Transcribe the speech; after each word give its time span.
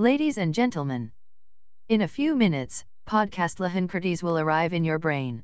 Ladies 0.00 0.38
and 0.38 0.54
gentlemen, 0.54 1.10
in 1.88 2.02
a 2.02 2.06
few 2.06 2.36
minutes, 2.36 2.84
podcast 3.08 3.58
Lahankertes 3.58 4.22
will 4.22 4.38
arrive 4.38 4.72
in 4.72 4.84
your 4.84 5.00
brain. 5.00 5.42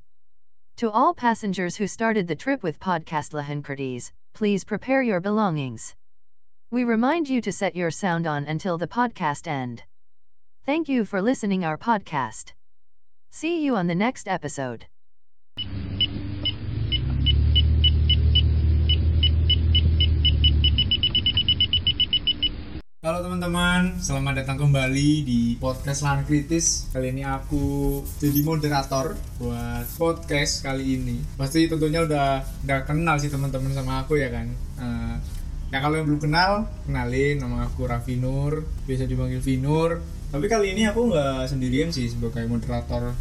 To 0.76 0.92
all 0.92 1.12
passengers 1.12 1.74
who 1.74 1.88
started 1.88 2.28
the 2.28 2.36
trip 2.36 2.62
with 2.62 2.78
podcast 2.78 3.32
Lahankertes, 3.32 4.12
please 4.32 4.62
prepare 4.62 5.02
your 5.02 5.18
belongings. 5.20 5.96
We 6.70 6.84
remind 6.84 7.28
you 7.28 7.40
to 7.40 7.50
set 7.50 7.74
your 7.74 7.90
sound 7.90 8.28
on 8.28 8.44
until 8.44 8.78
the 8.78 8.86
podcast 8.86 9.48
end. 9.48 9.82
Thank 10.64 10.88
you 10.88 11.04
for 11.04 11.20
listening 11.20 11.64
our 11.64 11.76
podcast. 11.76 12.52
See 13.32 13.64
you 13.64 13.74
on 13.74 13.88
the 13.88 13.96
next 13.96 14.28
episode. 14.28 14.86
Halo 23.04 23.20
teman-teman, 23.20 24.00
selamat 24.00 24.32
datang 24.40 24.64
kembali 24.64 25.28
di 25.28 25.60
podcast 25.60 26.08
Lahan 26.08 26.24
Kritis. 26.24 26.88
Kali 26.88 27.12
ini 27.12 27.20
aku 27.20 28.00
jadi 28.16 28.40
moderator 28.40 29.12
buat 29.36 29.84
podcast 30.00 30.64
kali 30.64 30.96
ini. 30.96 31.20
Pasti 31.36 31.68
tentunya 31.68 32.00
udah 32.00 32.40
udah 32.64 32.78
kenal 32.88 33.20
sih 33.20 33.28
teman-teman 33.28 33.76
sama 33.76 34.00
aku 34.00 34.16
ya 34.16 34.32
kan. 34.32 34.48
Eh, 34.80 35.14
nah 35.68 35.78
kalau 35.84 36.00
yang 36.00 36.08
belum 36.08 36.24
kenal, 36.24 36.64
kenalin 36.88 37.44
nama 37.44 37.68
aku 37.68 37.84
Raffi 37.84 38.16
Nur, 38.16 38.64
biasa 38.88 39.04
dipanggil 39.04 39.44
Vinur. 39.44 40.00
Tapi 40.32 40.48
kali 40.48 40.72
ini 40.72 40.88
aku 40.88 41.12
nggak 41.12 41.44
sendirian 41.44 41.92
sih 41.92 42.08
sebagai 42.08 42.48
moderator 42.48 43.12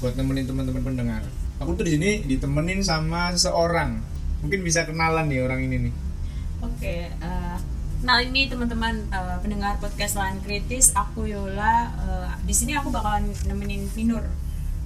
buat 0.00 0.16
nemenin 0.16 0.48
teman-teman 0.48 0.80
pendengar. 0.80 1.20
Aku 1.60 1.76
tuh 1.76 1.84
di 1.84 2.00
sini 2.00 2.24
ditemenin 2.24 2.80
sama 2.80 3.28
seseorang. 3.36 4.00
Mungkin 4.40 4.64
bisa 4.64 4.88
kenalan 4.88 5.28
nih 5.28 5.44
orang 5.44 5.60
ini 5.68 5.76
nih. 5.84 5.94
Oke, 6.64 7.12
eh, 7.12 7.56
kenalin 8.00 8.30
nih 8.30 8.46
teman-teman 8.46 8.94
eh, 9.10 9.36
pendengar 9.42 9.76
podcast 9.82 10.14
Lahan 10.16 10.38
Kritis, 10.40 10.94
aku 10.94 11.26
Yola. 11.26 11.90
Eh, 11.98 12.30
di 12.46 12.54
sini 12.54 12.74
aku 12.78 12.88
bakalan 12.90 13.26
nemenin 13.46 13.86
Vinur 13.90 14.22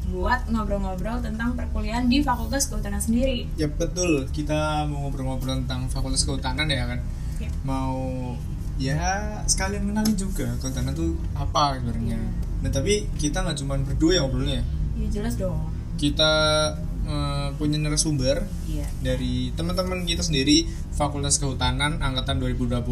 buat 0.02 0.50
ngobrol-ngobrol 0.50 1.22
tentang 1.22 1.54
perkuliahan 1.54 2.10
di 2.10 2.20
Fakultas 2.20 2.66
Kehutanan 2.66 2.98
sendiri. 2.98 3.46
Ya 3.54 3.70
betul, 3.70 4.26
kita 4.34 4.84
mau 4.90 5.06
ngobrol-ngobrol 5.06 5.62
tentang 5.62 5.86
fakultas 5.88 6.26
kehutanan 6.26 6.66
ya 6.66 6.84
kan. 6.90 7.00
Ya. 7.38 7.48
Mau 7.62 8.34
ya 8.76 8.98
sekalian 9.46 9.86
kenalin 9.86 10.16
juga 10.18 10.58
kehutanan 10.58 10.92
tuh 10.92 11.14
apa 11.38 11.78
sebenarnya. 11.78 12.18
Nah 12.66 12.70
tapi 12.72 13.06
kita 13.14 13.46
nggak 13.46 13.56
cuma 13.62 13.78
berdua 13.78 14.18
yang 14.18 14.26
ngobrolnya. 14.26 14.66
Ya 14.98 15.06
jelas 15.08 15.38
dong. 15.38 15.70
Kita 15.94 16.32
eh, 17.02 17.48
punya 17.54 17.78
narasumber 17.78 18.42
Iya. 18.66 18.86
dari 19.00 19.54
teman-teman 19.54 20.02
kita 20.02 20.26
sendiri 20.26 20.66
Fakultas 20.92 21.40
Kehutanan 21.40 21.98
angkatan 21.98 22.36
2020 22.38 22.84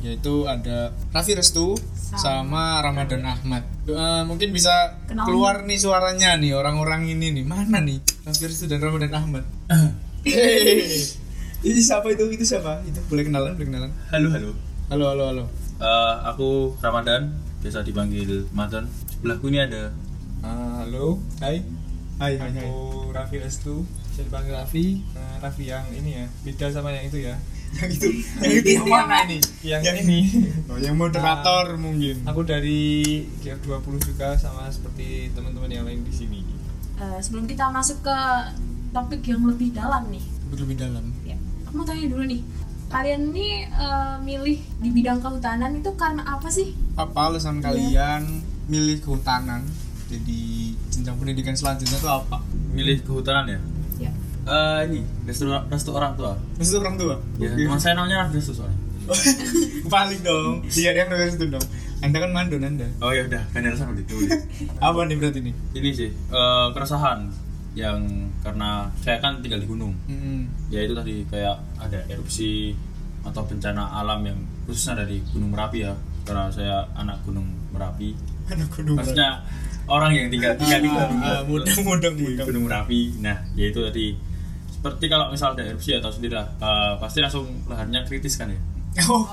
yaitu 0.00 0.46
ada 0.46 0.94
Raffi 1.10 1.34
Restu 1.34 1.74
sama, 1.94 2.78
Ramadan 2.80 3.26
Ahmad. 3.26 3.66
Eh, 3.84 4.22
mungkin 4.24 4.54
bisa 4.54 4.94
Kenalin. 5.10 5.26
keluar 5.26 5.56
nih 5.64 5.76
suaranya 5.76 6.38
nih 6.38 6.54
orang-orang 6.54 7.08
ini 7.08 7.34
nih. 7.34 7.44
Mana 7.44 7.82
nih 7.82 7.98
Raffi 8.22 8.46
Restu 8.46 8.70
dan 8.70 8.78
Ramadan 8.78 9.12
Ahmad? 9.12 9.44
Hehehe. 10.26 10.86
Ini 11.62 11.78
siapa 11.78 12.10
itu? 12.10 12.30
Itu 12.30 12.42
siapa? 12.42 12.82
Itu 12.82 13.02
boleh 13.06 13.26
kenalan, 13.26 13.54
boleh 13.54 13.68
kenalan. 13.68 13.90
Halo 14.10 14.28
halo. 14.30 14.50
Halo, 14.88 15.04
halo, 15.10 15.24
halo. 15.30 15.44
Eh, 15.82 16.14
aku 16.26 16.78
Ramadan, 16.78 17.34
biasa 17.58 17.82
dipanggil 17.82 18.46
Madan. 18.50 18.86
Sebelahku 19.18 19.50
ini 19.50 19.58
ada 19.58 19.90
Ah, 20.42 20.82
halo. 20.82 21.22
Hai. 21.38 21.62
Hai, 22.18 22.34
hai, 22.34 22.50
hai. 22.50 22.66
Aku 22.66 23.10
Raffi 23.10 23.38
Restu, 23.38 23.86
bisa 24.12 24.22
dipanggil 24.22 24.52
Raffi. 24.52 25.00
Nah, 25.10 25.40
Raffi 25.40 25.64
yang 25.66 25.88
ini 25.90 26.10
ya, 26.14 26.26
beda 26.44 26.66
sama 26.68 26.92
yang 26.92 27.08
itu 27.08 27.18
ya. 27.22 27.36
Yang 27.72 27.88
itu, 27.96 28.08
yang 28.36 28.52
itu 28.52 28.68
yang 28.84 28.84
mana 28.84 29.24
ini? 29.24 29.38
Yang, 29.64 29.80
Yang- 29.80 29.98
ini. 30.04 30.20
Oh, 30.68 30.76
yang 30.76 30.92
moderator 30.92 31.72
mungkin. 31.74 32.20
Aku 32.22 32.44
dari 32.44 32.84
Gear 33.40 33.56
20 33.58 33.80
juga 34.02 34.36
sama 34.36 34.68
seperti 34.68 35.32
teman-teman 35.32 35.72
yang 35.72 35.88
lain 35.88 36.04
di 36.04 36.12
sini. 36.12 36.44
Eh, 36.94 37.18
sebelum 37.18 37.48
kita 37.48 37.72
masuk 37.72 38.04
ke 38.04 38.18
topik 38.92 39.24
yang 39.24 39.40
lebih 39.42 39.72
dalam 39.72 40.04
nih, 40.06 40.20
Lebih 40.52 40.76
dalam. 40.76 41.16
ya, 41.24 41.32
aku 41.64 41.72
mau 41.72 41.88
tanya 41.88 42.04
dulu 42.06 42.28
nih. 42.28 42.44
Kalian 42.86 43.32
nih 43.32 43.52
eh, 43.64 44.14
milih 44.20 44.60
di 44.78 44.88
bidang 44.92 45.18
kehutanan 45.18 45.72
itu 45.74 45.90
karena 45.96 46.28
apa 46.28 46.52
sih? 46.52 46.76
apa 46.92 47.18
alasan 47.24 47.64
kalian 47.64 48.44
milih 48.68 49.00
kehutanan 49.00 49.64
jadi 50.06 50.40
jenjang 50.86 51.16
pendidikan 51.16 51.56
selanjutnya 51.56 51.96
itu 51.96 52.04
apa 52.06 52.44
milih 52.68 53.00
kehutanan 53.00 53.48
ya. 53.48 53.60
Eh 54.44 54.80
ini 54.86 55.00
restu, 55.22 55.46
restu 55.46 55.90
orang 55.90 56.12
tua. 56.12 56.34
Maksud 56.56 56.80
orang 56.80 56.96
tua 56.96 57.14
Ya, 57.36 57.46
Oke. 57.48 57.62
teman 57.62 57.78
saya 57.78 57.94
namanya 57.94 58.26
Restu 58.28 58.52
soalnya. 58.52 58.78
paling 59.84 60.22
dong 60.22 60.62
iya 60.70 60.94
dia 60.94 61.04
nulis 61.04 61.34
itu 61.34 61.46
dong 61.48 61.66
anda 61.98 62.16
kan 62.16 62.30
mandun 62.30 62.62
anda 62.62 62.86
Oh 62.98 63.10
ya 63.10 63.26
udah, 63.26 63.42
kan 63.50 63.60
alasan 63.60 63.90
begitu. 63.90 64.14
apa 64.78 65.00
nih 65.04 65.18
berarti 65.18 65.42
nih 65.42 65.54
ini 65.74 65.90
sih 65.90 66.06
eh, 66.10 66.66
keresahan 66.70 67.26
yang 67.74 67.98
karena 68.40 68.86
saya 68.96 69.18
kan 69.18 69.40
tinggal 69.40 69.58
di 69.58 69.66
gunung. 69.66 69.90
hmm. 70.04 70.70
Ya 70.70 70.84
itu 70.84 70.92
tadi 70.92 71.26
kayak 71.26 71.56
ada 71.76 71.98
erupsi 72.06 72.78
atau 73.22 73.42
bencana 73.42 73.90
alam 73.92 74.22
yang 74.22 74.38
khususnya 74.64 75.02
dari 75.02 75.18
Gunung 75.26 75.50
Merapi 75.50 75.78
ya. 75.80 75.94
Karena 76.22 76.46
saya 76.46 76.86
anak 76.92 77.22
Gunung 77.22 77.48
Merapi. 77.70 78.12
anak 78.46 78.68
gunung 78.70 79.00
Maksudnya 79.00 79.40
orang 79.84 80.12
yang 80.12 80.28
tinggal 80.28 80.52
tinggal 80.54 80.78
di 80.78 80.88
Ah, 80.88 81.42
gunung. 81.42 81.64
ah. 81.64 82.44
Gunung 82.44 82.64
Merapi. 82.68 83.00
Nah, 83.18 83.40
yaitu 83.54 83.80
tadi 83.80 84.14
seperti 84.82 85.06
kalau 85.06 85.30
misal 85.30 85.54
ada 85.54 85.62
erupsi 85.62 85.94
atau 85.94 86.10
sendiri 86.10 86.34
lah, 86.34 86.50
eh, 86.58 86.92
pasti 86.98 87.22
langsung 87.22 87.46
lahannya 87.64 88.02
kritis 88.02 88.34
kan 88.34 88.50
ya. 88.50 88.58
oh 89.08 89.24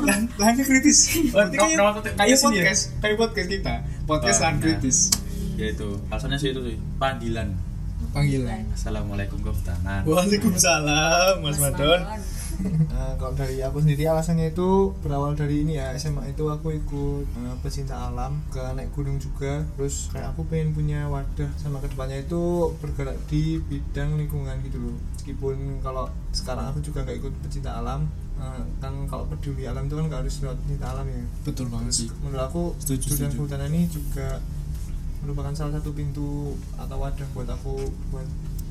lahan 0.00 0.26
lahannya 0.34 0.64
kritis 0.64 1.12
berarti 1.28 1.54
kayak 1.54 1.76
no- 1.76 1.92
no- 1.92 2.02
kayak 2.02 2.34
ya? 2.34 2.40
podcast 2.40 2.82
kayak 2.98 3.14
podcast 3.14 3.48
kita 3.48 3.74
podcast 4.04 4.38
Ah, 4.38 4.42
lahan 4.42 4.54
nah. 4.54 4.62
kritis 4.64 4.98
Yaitu 5.54 5.86
alasannya 6.08 6.34
sih 6.34 6.50
itu 6.50 6.60
sih 6.64 6.76
panggilan. 6.96 7.52
panggilan 8.10 8.66
Assalamualaikum 8.72 9.38
kehutanan. 9.38 10.02
Waalaikumsalam 10.02 11.38
Mas 11.40 11.58
Madon 11.58 12.00
Nah, 12.64 13.12
kalau 13.20 13.36
dari 13.36 13.60
aku 13.60 13.84
sendiri 13.84 14.08
alasannya 14.08 14.56
itu 14.56 14.96
berawal 15.04 15.36
dari 15.36 15.60
ini 15.60 15.76
ya 15.76 15.92
SMA 15.94 16.32
itu 16.32 16.48
aku 16.48 16.72
ikut 16.72 17.26
eh, 17.28 17.54
pecinta 17.60 18.08
alam 18.08 18.40
ke 18.48 18.62
naik 18.72 18.88
gunung 18.96 19.20
juga 19.20 19.60
terus 19.76 20.08
kayak 20.08 20.32
aku 20.32 20.48
pengen 20.48 20.72
punya 20.72 21.04
wadah 21.06 21.50
sama 21.60 21.84
ke 21.84 21.92
depannya 21.92 22.24
itu 22.24 22.72
bergerak 22.80 23.20
di 23.28 23.60
bidang 23.60 24.16
lingkungan 24.16 24.56
gitu 24.64 24.80
loh 24.80 24.96
meskipun 25.12 25.56
kalau 25.84 26.08
sekarang 26.32 26.72
aku 26.72 26.80
juga 26.80 27.04
nggak 27.04 27.20
ikut 27.20 27.32
pecinta 27.44 27.76
alam 27.76 28.08
eh, 28.40 28.62
kan 28.80 28.92
kalau 29.12 29.28
peduli 29.28 29.68
alam 29.68 29.84
itu 29.84 29.94
kan 30.00 30.04
nggak 30.08 30.20
harus 30.24 30.36
lewat 30.40 30.56
pecinta 30.64 30.86
alam 30.88 31.04
ya 31.04 31.22
betul 31.44 31.66
banget 31.68 31.92
sih 31.92 32.08
menurut 32.24 32.42
aku 32.48 32.62
Setuju, 32.80 33.06
setuju. 33.12 33.36
kehutanan 33.36 33.68
ini 33.68 33.92
juga 33.92 34.40
merupakan 35.20 35.52
salah 35.52 35.80
satu 35.80 35.92
pintu 35.92 36.56
atau 36.76 36.96
wadah 36.96 37.28
buat 37.32 37.48
aku 37.48 37.76
buat 38.08 38.28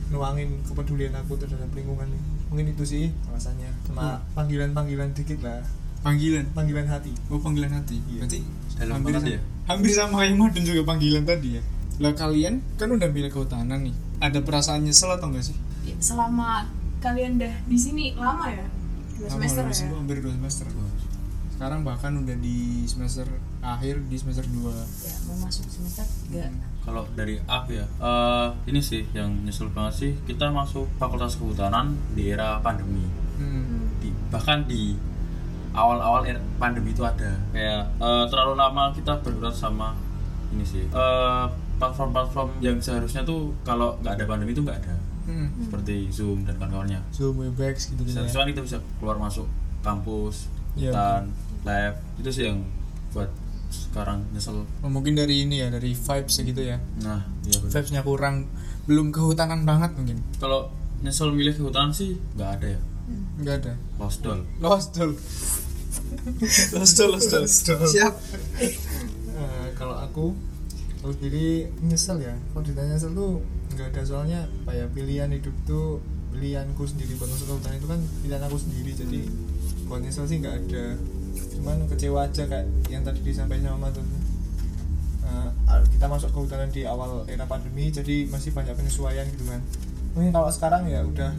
nuangin 0.09 0.61
kepedulian 0.61 1.13
aku 1.17 1.33
terhadap 1.37 1.69
lingkungan 1.73 2.05
nih. 2.05 2.21
Mungkin 2.53 2.69
itu 2.69 2.83
sih 2.85 3.03
alasannya 3.25 3.65
sama 3.83 4.21
panggilan-panggilan 4.37 5.09
dikit 5.11 5.41
lah 5.41 5.65
panggilan 6.05 6.45
panggilan 6.53 6.85
hati 6.85 7.09
Oh 7.33 7.41
panggilan 7.41 7.73
hati. 7.73 7.97
Iya. 8.05 8.21
Berarti 8.21 8.39
Dalam 8.77 8.93
hampir 9.01 9.13
sama, 9.15 9.25
ya? 9.25 9.39
hampir 9.65 9.91
sama 9.91 10.13
kayak 10.21 10.35
Madun 10.37 10.63
juga 10.63 10.81
panggilan 10.85 11.23
tadi 11.23 11.49
ya. 11.57 11.61
Lah 11.97 12.13
kalian 12.13 12.53
kan 12.75 12.89
udah 12.89 13.09
milih 13.09 13.31
kehutanan 13.31 13.79
nih. 13.81 13.95
Ada 14.19 14.45
perasaan 14.45 14.85
nyesel 14.85 15.09
atau 15.09 15.33
enggak 15.33 15.49
sih? 15.49 15.57
Ya, 15.83 15.95
selama 15.97 16.69
kalian 16.99 17.41
dah 17.41 17.53
di 17.65 17.75
sini 17.75 18.13
lama 18.13 18.45
ya 18.47 18.61
dua 19.15 19.27
Lama, 19.27 19.33
semester 19.41 19.63
hampir- 19.63 19.81
ya 19.81 19.97
Hampir 19.97 20.17
dua 20.21 20.33
semester. 20.37 20.65
Sekarang 21.63 21.87
bahkan 21.87 22.11
udah 22.19 22.35
di 22.43 22.83
semester 22.83 23.23
akhir 23.63 24.03
di 24.11 24.19
semester 24.19 24.43
2 24.43 24.67
ya 24.67 25.15
mau 25.31 25.47
masuk 25.47 25.63
semester 25.71 26.03
tiga 26.27 26.51
Kalau 26.83 27.07
dari 27.15 27.39
aku 27.39 27.79
ya, 27.79 27.87
eh, 27.87 28.47
ini 28.67 28.83
sih 28.83 29.07
yang 29.15 29.31
nyesel 29.47 29.71
banget 29.71 29.95
sih 29.95 30.11
kita 30.27 30.51
masuk 30.51 30.91
Fakultas 30.99 31.39
Kehutanan 31.39 31.95
di 32.19 32.35
era 32.35 32.59
pandemi. 32.59 33.07
hmm. 33.39 33.95
Di, 34.03 34.11
bahkan 34.27 34.67
di 34.67 34.91
awal-awal 35.71 36.27
era 36.27 36.43
pandemi 36.59 36.91
itu 36.91 36.99
ada 36.99 37.31
kayak 37.55 37.95
eh, 37.95 38.25
terlalu 38.27 38.59
lama 38.59 38.91
kita 38.91 39.23
bergerak 39.23 39.55
sama 39.55 39.95
ini 40.51 40.67
sih 40.67 40.83
eh, 40.83 41.45
platform-platform 41.79 42.59
yang 42.59 42.75
seharusnya 42.83 43.23
tuh 43.23 43.55
kalau 43.63 43.95
nggak 44.03 44.19
ada 44.19 44.25
pandemi 44.27 44.51
itu 44.51 44.59
nggak 44.59 44.83
ada 44.83 44.95
Hmm. 45.23 45.47
seperti 45.55 46.11
Zoom 46.11 46.43
dan 46.43 46.59
kawan-kawannya. 46.59 46.99
Zoom, 47.15 47.39
Webex 47.39 47.95
gitu 47.95 48.03
gitu 48.03 48.11
ya. 48.11 48.27
Seharusnya 48.27 48.43
kan 48.43 48.47
kita 48.51 48.61
bisa 48.67 48.77
keluar 48.99 49.15
masuk 49.15 49.47
kampus, 49.79 50.51
Iya, 50.75 50.91
hutan, 50.91 51.23
lab 51.63 51.99
itu 52.19 52.29
sih 52.31 52.43
yang 52.51 52.63
buat 53.11 53.31
sekarang 53.73 54.25
nyesel. 54.31 54.69
Oh, 54.85 54.91
mungkin 54.91 55.17
dari 55.17 55.45
ini 55.47 55.65
ya, 55.65 55.73
dari 55.73 55.97
vibes 55.97 56.35
gitu 56.37 56.61
ya. 56.61 56.77
Nah, 57.01 57.25
iya. 57.45 57.57
Vibesnya 57.57 58.05
kurang, 58.05 58.45
belum 58.85 59.09
kehutanan 59.09 59.65
banget 59.65 59.97
mungkin. 59.97 60.21
Kalau 60.37 60.69
nyesel 61.01 61.33
milih 61.33 61.57
kehutanan 61.57 61.91
sih 61.91 62.19
nggak 62.37 62.49
ada 62.61 62.67
ya. 62.77 62.81
Enggak 63.39 63.55
ada. 63.65 63.73
Lost 63.97 64.19
doll. 64.21 64.41
Lost 64.61 64.93
doll. 64.95 65.13
Lost 66.77 66.93
doll, 66.99 67.11
lost 67.17 67.29
doll. 67.33 67.47
Siap. 67.89 68.13
Eh, 69.33 69.67
kalau 69.73 69.97
aku 69.97 70.31
aku 71.03 71.11
sendiri 71.19 71.67
nyesel 71.83 72.23
ya 72.23 72.31
kalau 72.55 72.63
ditanya 72.63 72.95
nyesel 72.95 73.11
tuh 73.11 73.43
nggak 73.75 73.91
ada 73.91 74.01
soalnya 74.07 74.39
apa 74.63 74.71
ya 74.71 74.85
pilihan 74.87 75.27
hidup 75.35 75.51
tuh 75.67 75.99
pilihanku 76.31 76.79
sendiri 76.87 77.19
buat 77.19 77.27
masuk 77.27 77.51
kehutanan 77.51 77.75
itu 77.75 77.87
kan 77.91 77.99
pilihan 78.23 78.43
aku 78.47 78.55
sendiri 78.55 78.91
jadi 78.95 79.21
kalau 79.27 79.52
nyesel 79.99 80.25
sih 80.25 80.39
nggak 80.39 80.55
ada. 80.67 80.85
Cuman 81.57 81.87
kecewa 81.89 82.27
aja 82.27 82.43
kayak 82.45 82.67
yang 82.87 83.01
tadi 83.01 83.19
disampaikan 83.23 83.75
sama 83.75 83.89
tuh 83.91 84.05
kita 85.89 86.05
masuk 86.05 86.29
ke 86.29 86.35
kehutanan 86.37 86.69
di 86.69 86.85
awal 86.85 87.25
era 87.25 87.47
pandemi 87.49 87.89
jadi 87.89 88.29
masih 88.29 88.53
banyak 88.53 88.77
penyesuaian 88.77 89.25
gitu 89.33 89.49
kan 89.49 89.57
mungkin 90.13 90.29
kalau 90.29 90.45
sekarang 90.53 90.85
ya 90.85 91.01
udah 91.01 91.33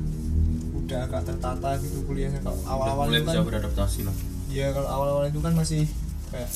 udah 0.85 0.99
agak 1.09 1.23
tertata 1.25 1.71
gitu 1.81 2.05
kuliahnya. 2.05 2.41
Kalau 2.45 2.61
awal-awal 2.69 3.09
itu 3.09 3.25
bisa 3.25 3.41
kan 3.41 3.47
beradaptasi 3.49 4.01
lah. 4.05 4.17
Ya 4.53 4.69
kalau 4.77 4.89
awal-awal 4.89 5.25
itu 5.33 5.41
kan 5.41 5.53
masih 5.57 5.89
kayak 6.29 6.51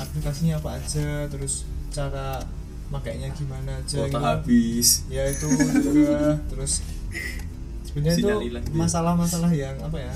aplikasinya 0.00 0.58
apa 0.58 0.82
aja 0.82 1.30
terus 1.30 1.62
cara 1.94 2.42
makainya 2.90 3.30
gimana 3.30 3.78
aja 3.78 4.04
kuota 4.04 4.10
gitu. 4.10 4.18
habis. 4.26 4.88
Ya 5.06 5.22
itu 5.30 5.46
juga. 5.54 6.42
Terus 6.50 6.82
sebenarnya 7.86 8.18
itu 8.18 8.74
masalah-masalah 8.74 9.54
yang 9.54 9.78
apa 9.78 10.02
ya 10.02 10.14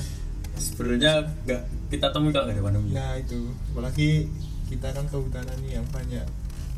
sebenarnya 0.58 1.12
nggak 1.46 1.62
kita 1.88 2.06
temui 2.12 2.30
kalau 2.34 2.44
nggak 2.50 2.56
ada 2.58 2.64
pandemi 2.66 2.90
nah 2.92 3.14
itu 3.16 3.50
apalagi 3.72 4.28
kita 4.68 4.92
kan 4.92 5.04
kehutanan 5.08 5.56
nih 5.64 5.80
yang 5.80 5.86
banyak 5.88 6.26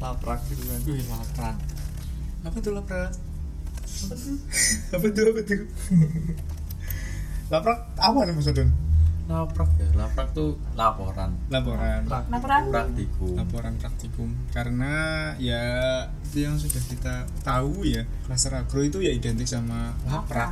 laprak 0.00 0.41
gitu 0.49 0.62
kan 0.65 0.81
Wih, 0.88 1.05
laprak. 1.11 1.56
Apa 2.41 2.56
tuh 2.62 2.73
laprak? 2.73 3.12
apa 4.97 5.06
tuh 5.12 5.25
apa 5.35 5.41
tuh? 5.44 5.61
laprak 7.50 7.79
apa 7.99 8.19
nih 8.25 8.35
Odon? 8.38 8.71
laprak 9.31 9.71
ya 9.79 9.87
laprak 9.94 10.29
tuh 10.35 10.59
laporan 10.75 11.31
Laporan. 11.55 12.03
laporan 12.06 12.62
praktikum 12.67 13.35
Laporan 13.38 13.75
praktikum. 13.79 14.29
Karena 14.50 14.94
ya 15.38 15.62
itu 16.27 16.47
yang 16.47 16.59
sudah 16.59 16.82
kita 16.91 17.15
tahu 17.47 17.87
ya, 17.87 18.03
klaster 18.27 18.55
agro 18.59 18.82
itu 18.82 18.99
ya 18.99 19.15
identik 19.15 19.47
sama 19.47 19.94
laprak. 20.06 20.50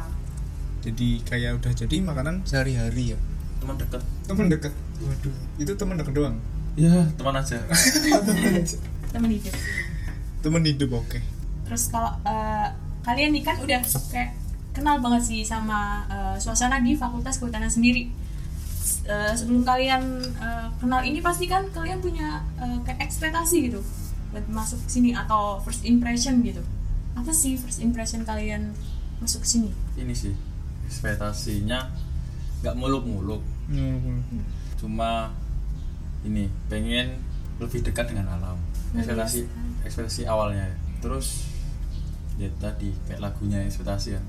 Jadi 0.89 1.21
kayak 1.21 1.61
udah 1.61 1.73
jadi 1.77 1.97
makanan 2.01 2.49
sehari-hari 2.49 3.13
ya. 3.13 3.19
teman 3.61 3.77
dekat 3.77 4.01
Teman 4.25 4.47
deket. 4.49 4.73
Waduh, 4.99 5.35
itu 5.61 5.73
teman 5.77 6.01
deket 6.01 6.15
doang. 6.17 6.37
ya. 6.75 6.95
Teman 7.21 7.37
aja. 7.37 7.59
Teman 9.13 9.29
hidup. 9.29 9.55
Teman 10.41 10.63
hidup 10.65 10.91
oke. 10.97 11.21
terus 11.69 11.93
kalau 11.93 12.09
eh, 12.25 12.69
kalian 13.05 13.37
nih 13.37 13.45
kan 13.45 13.61
udah 13.61 13.85
kayak 14.09 14.33
kenal 14.73 14.97
banget 15.05 15.21
sih 15.29 15.45
sama 15.45 16.09
eh, 16.09 16.37
suasana 16.41 16.81
di 16.81 16.97
fakultas 16.97 17.37
kehutanan 17.37 17.69
sendiri. 17.69 18.09
Eh, 19.05 19.33
sebelum 19.37 19.69
kalian 19.69 20.01
eh, 20.41 20.67
kenal 20.81 21.05
ini 21.05 21.21
pasti 21.21 21.45
kan 21.45 21.69
kalian 21.69 22.01
punya 22.01 22.41
eh, 22.57 22.81
kayak 22.89 23.05
ekspektasi 23.05 23.69
gitu 23.69 23.85
buat 24.33 24.45
masuk 24.49 24.81
ke 24.85 24.89
sini 24.89 25.13
atau 25.13 25.61
first 25.61 25.85
impression 25.85 26.41
gitu. 26.41 26.65
Apa 27.13 27.29
sih 27.29 27.61
first 27.61 27.85
impression 27.85 28.25
kalian 28.25 28.73
masuk 29.21 29.45
ke 29.45 29.49
sini? 29.49 29.71
Ini 30.01 30.15
sih 30.17 30.33
ekspektasinya 30.89 31.79
nggak 32.59 32.75
muluk-muluk 32.75 33.45
Hmm. 33.69 34.25
cuma 34.81 35.29
ini 36.25 36.49
pengen 36.67 37.21
lebih 37.61 37.85
dekat 37.85 38.09
dengan 38.09 38.33
alam 38.33 38.57
ekspektasi 38.97 39.45
ekspektasi 39.85 40.25
awalnya 40.25 40.65
ya. 40.65 40.77
terus 40.99 41.53
ya 42.35 42.49
tadi 42.57 42.89
kayak 43.05 43.21
lagunya 43.21 43.61
ekspektasi 43.63 44.17
kan 44.17 44.25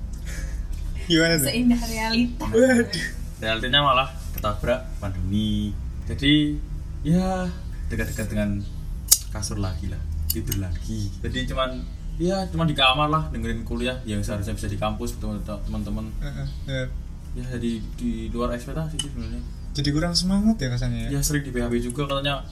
Gimana 1.07 1.39
tuh? 1.39 1.47
seindah 1.47 1.81
realita 1.81 2.45
Waduh. 2.45 3.07
realitinya 3.39 3.79
malah 3.81 4.07
ketabrak 4.35 4.91
pandemi 4.99 5.71
jadi 6.03 6.59
ya 7.01 7.47
dekat-dekat 7.87 8.27
dengan 8.27 8.59
kasur 9.31 9.55
lagi 9.55 9.87
lah 9.87 10.03
tidur 10.27 10.59
lagi 10.59 11.07
jadi 11.23 11.47
cuman 11.47 11.79
ya 12.19 12.43
cuman 12.45 12.67
di 12.67 12.75
kamar 12.75 13.07
lah 13.07 13.23
dengerin 13.29 13.63
kuliah 13.63 13.95
yang 14.03 14.19
seharusnya 14.19 14.51
bisa 14.51 14.67
di 14.67 14.75
kampus 14.75 15.15
teman-teman 15.17 16.11
Heeh, 16.19 16.47
ya. 16.67 16.83
ya 17.33 17.45
jadi 17.49 17.71
di 17.95 18.11
luar 18.29 18.51
ekspektasi 18.53 18.95
sih 18.97 19.07
sebenarnya 19.07 19.39
Jadi 19.69 19.89
kurang 19.89 20.11
semangat 20.11 20.57
ya 20.57 20.67
kesannya 20.67 21.07
ya. 21.07 21.09
ya 21.09 21.19
sering 21.21 21.41
di 21.41 21.49
PHB 21.49 21.73
juga 21.81 22.03
katanya 22.05 22.43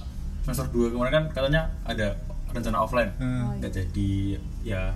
semester 0.42 0.69
2 0.69 0.90
kemarin 0.90 1.12
kan 1.12 1.25
katanya 1.30 1.62
ada 1.84 2.16
rencana 2.48 2.80
offline 2.80 3.12
Hmm. 3.18 3.60
nggak 3.60 3.74
jadi 3.74 4.12
ya 4.64 4.96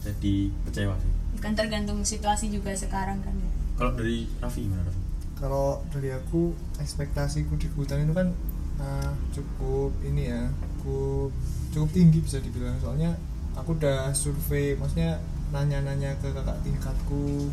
jadi 0.00 0.34
kecewa 0.66 0.94
sih 0.96 1.12
kan 1.38 1.54
tergantung 1.54 2.02
situasi 2.02 2.50
juga 2.50 2.74
sekarang 2.74 3.22
kan 3.22 3.30
ya 3.32 3.50
kalau 3.76 3.94
dari 3.94 4.26
Raffi 4.36 4.66
gimana 4.66 4.82
Raffi? 4.82 5.00
kalau 5.36 5.86
dari 5.88 6.10
aku 6.10 6.50
ekspektasiku 6.76 7.54
di 7.54 7.70
hutan 7.70 8.02
itu 8.02 8.12
kan 8.12 8.28
uh, 8.76 9.12
cukup 9.30 9.94
ini 10.02 10.26
ya 10.26 10.50
cukup 10.58 11.30
cukup 11.70 11.88
tinggi 11.90 12.18
bisa 12.18 12.42
dibilang 12.42 12.74
soalnya 12.76 13.14
aku 13.58 13.76
udah 13.76 14.14
survei 14.14 14.74
maksudnya 14.78 15.18
nanya-nanya 15.50 16.14
ke 16.22 16.30
kakak 16.30 16.58
tingkatku 16.62 17.50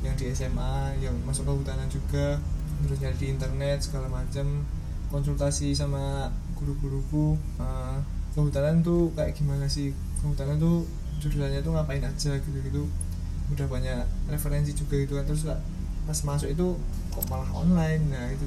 yang 0.00 0.14
di 0.16 0.32
SMA 0.32 0.96
yang 1.02 1.12
masuk 1.26 1.44
ke 1.44 1.52
hutanan 1.52 1.88
juga 1.90 2.38
terus 2.80 2.98
nyari 3.02 3.16
di 3.20 3.26
internet 3.36 3.78
segala 3.84 4.08
macam 4.08 4.64
konsultasi 5.10 5.74
sama 5.74 6.30
guru-guruku. 6.56 7.36
Uh, 7.58 7.98
kehutanan 8.32 8.80
tuh 8.80 9.10
kayak 9.18 9.34
gimana 9.34 9.66
sih? 9.66 9.92
Kehutanan 10.22 10.56
tuh 10.56 10.86
jurusannya 11.20 11.60
tuh 11.60 11.74
ngapain 11.76 12.00
aja 12.00 12.32
gitu-gitu. 12.38 12.86
Udah 13.50 13.66
banyak 13.66 14.06
referensi 14.30 14.72
juga 14.72 14.96
gitu 15.02 15.18
kan. 15.18 15.26
Terus 15.26 15.44
pas 16.06 16.18
masuk 16.24 16.48
itu 16.48 16.66
kok 17.10 17.26
malah 17.28 17.50
online? 17.52 18.02
Nah 18.08 18.24
itu 18.32 18.46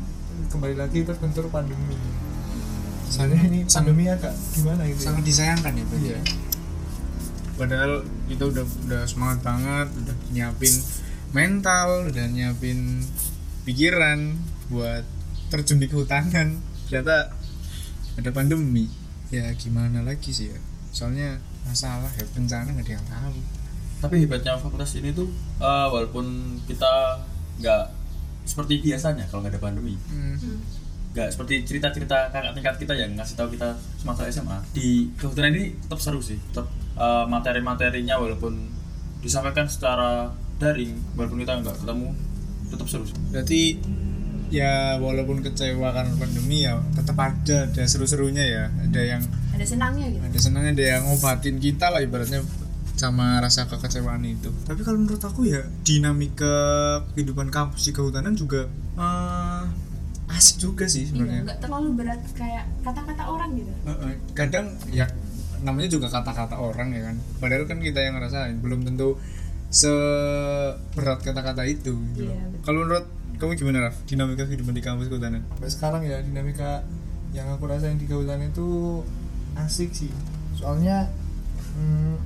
kembali 0.50 0.80
lagi 0.80 1.04
terbentur 1.04 1.52
pandemi. 1.52 2.00
Soalnya 3.12 3.46
ini 3.46 3.62
pandemi 3.68 4.10
agak 4.10 4.34
gimana 4.58 4.90
gitu 4.90 5.06
ya. 5.06 5.08
sangat 5.14 5.24
disayangkan 5.28 5.72
ya 5.78 5.86
berarti 5.86 6.08
Iya. 6.10 6.20
Padahal 7.54 8.06
kita 8.26 8.50
udah 8.50 8.66
udah 8.90 9.02
semangat 9.06 9.40
banget 9.46 9.88
udah 9.94 10.16
nyiapin 10.34 10.74
mental 11.34 12.10
udah 12.10 12.26
nyiapin 12.30 13.02
pikiran 13.66 14.38
buat 14.70 15.04
terjun 15.54 15.78
di 15.78 15.88
kehutanan. 15.90 16.58
Ternyata 16.90 17.30
ada 18.18 18.30
pandemi. 18.34 18.90
Ya 19.34 19.50
gimana 19.58 20.06
lagi 20.06 20.30
sih 20.30 20.54
ya? 20.54 20.60
Soalnya 20.94 21.42
masalah 21.66 22.10
ya 22.14 22.26
bencana 22.34 22.70
nggak 22.70 22.86
ada 22.86 22.94
yang 22.98 23.08
tahu. 23.10 23.38
Tapi 24.04 24.16
hebatnya 24.26 24.60
fakultas 24.60 24.94
ini 25.00 25.16
tuh 25.16 25.30
eh, 25.62 25.88
walaupun 25.90 26.58
kita 26.70 27.24
nggak 27.62 27.84
seperti 28.44 28.84
biasanya 28.84 29.26
kalau 29.30 29.46
nggak 29.46 29.58
ada 29.58 29.62
pandemi. 29.62 29.96
Hmm. 30.10 30.38
nggak 31.14 31.30
seperti 31.30 31.62
cerita-cerita 31.62 32.34
kakak 32.34 32.58
tingkat 32.58 32.76
kita 32.82 32.94
yang 32.98 33.14
ngasih 33.14 33.38
tahu 33.38 33.54
kita 33.54 33.78
semasa 34.02 34.26
SMA 34.34 34.58
di 34.74 35.14
kehutanan 35.14 35.54
ini 35.54 35.78
tetap 35.78 36.02
seru 36.02 36.18
sih 36.18 36.42
tetap 36.50 36.66
eh, 36.98 37.26
materi-materinya 37.28 38.16
walaupun 38.20 38.54
disampaikan 39.24 39.66
secara 39.72 40.36
daring 40.60 40.94
walaupun 41.16 41.40
kita 41.42 41.64
nggak 41.64 41.76
ketemu 41.84 42.08
tetap 42.74 42.88
seru 42.90 43.06
sih. 43.08 43.18
Berarti 43.32 43.62
ya 44.54 45.02
walaupun 45.02 45.42
kecewa 45.42 45.90
karena 45.90 46.14
pandemi 46.14 46.62
ya 46.62 46.78
tetap 46.94 47.18
ada 47.18 47.58
ada 47.70 47.84
seru-serunya 47.88 48.44
ya. 48.44 48.66
Ada 48.90 49.02
yang 49.02 49.22
ada 49.54 49.66
senangnya 49.66 50.06
gitu. 50.10 50.24
Ada 50.26 50.40
senangnya 50.40 50.72
ada 50.76 50.86
yang 50.98 51.02
ngobatin 51.08 51.58
kita 51.62 51.94
lah 51.94 52.02
ibaratnya 52.02 52.42
sama 52.94 53.42
rasa 53.42 53.66
kekecewaan 53.66 54.22
itu. 54.26 54.54
Tapi 54.66 54.82
kalau 54.86 55.02
menurut 55.02 55.22
aku 55.22 55.50
ya 55.50 55.66
dinamika 55.82 56.54
kehidupan 57.18 57.50
kampus 57.50 57.90
di 57.90 57.92
kehutanan 57.94 58.38
juga 58.38 58.70
eh, 58.98 59.64
asik 60.34 60.58
juga 60.62 60.86
sih 60.90 61.06
Iya, 61.06 61.10
sebenarnya 61.14 61.42
nggak 61.46 61.60
terlalu 61.62 61.90
berat 61.94 62.22
kayak 62.34 62.66
kata-kata 62.82 63.24
orang 63.30 63.50
gitu. 63.58 63.72
Kadang 64.34 64.66
ya 64.90 65.06
namanya 65.64 65.90
juga 65.90 66.12
kata-kata 66.12 66.60
orang 66.60 66.92
ya 66.92 67.02
kan? 67.10 67.16
Padahal 67.40 67.64
kan 67.66 67.80
kita 67.80 68.04
yang 68.04 68.20
ngerasain 68.20 68.60
belum 68.60 68.84
tentu 68.84 69.18
seberat 69.74 71.26
kata-kata 71.26 71.66
itu 71.66 71.98
gitu. 72.14 72.30
Iya, 72.30 72.46
betul. 72.54 72.62
kalau 72.62 72.80
menurut 72.86 73.06
kamu 73.42 73.58
gimana 73.58 73.90
Raf? 73.90 73.98
Dinamika 74.06 74.46
kehidupan 74.46 74.78
di 74.78 74.84
kampus 74.86 75.10
kehutanan 75.10 75.42
sampai 75.50 75.72
sekarang 75.74 76.02
ya 76.06 76.22
dinamika 76.22 76.86
yang 77.34 77.50
aku 77.50 77.66
rasain 77.66 77.98
di 77.98 78.06
kehutanan 78.06 78.54
itu 78.54 79.02
asik 79.58 79.90
sih. 79.90 80.14
Soalnya 80.54 81.10
hmm, 81.74 82.22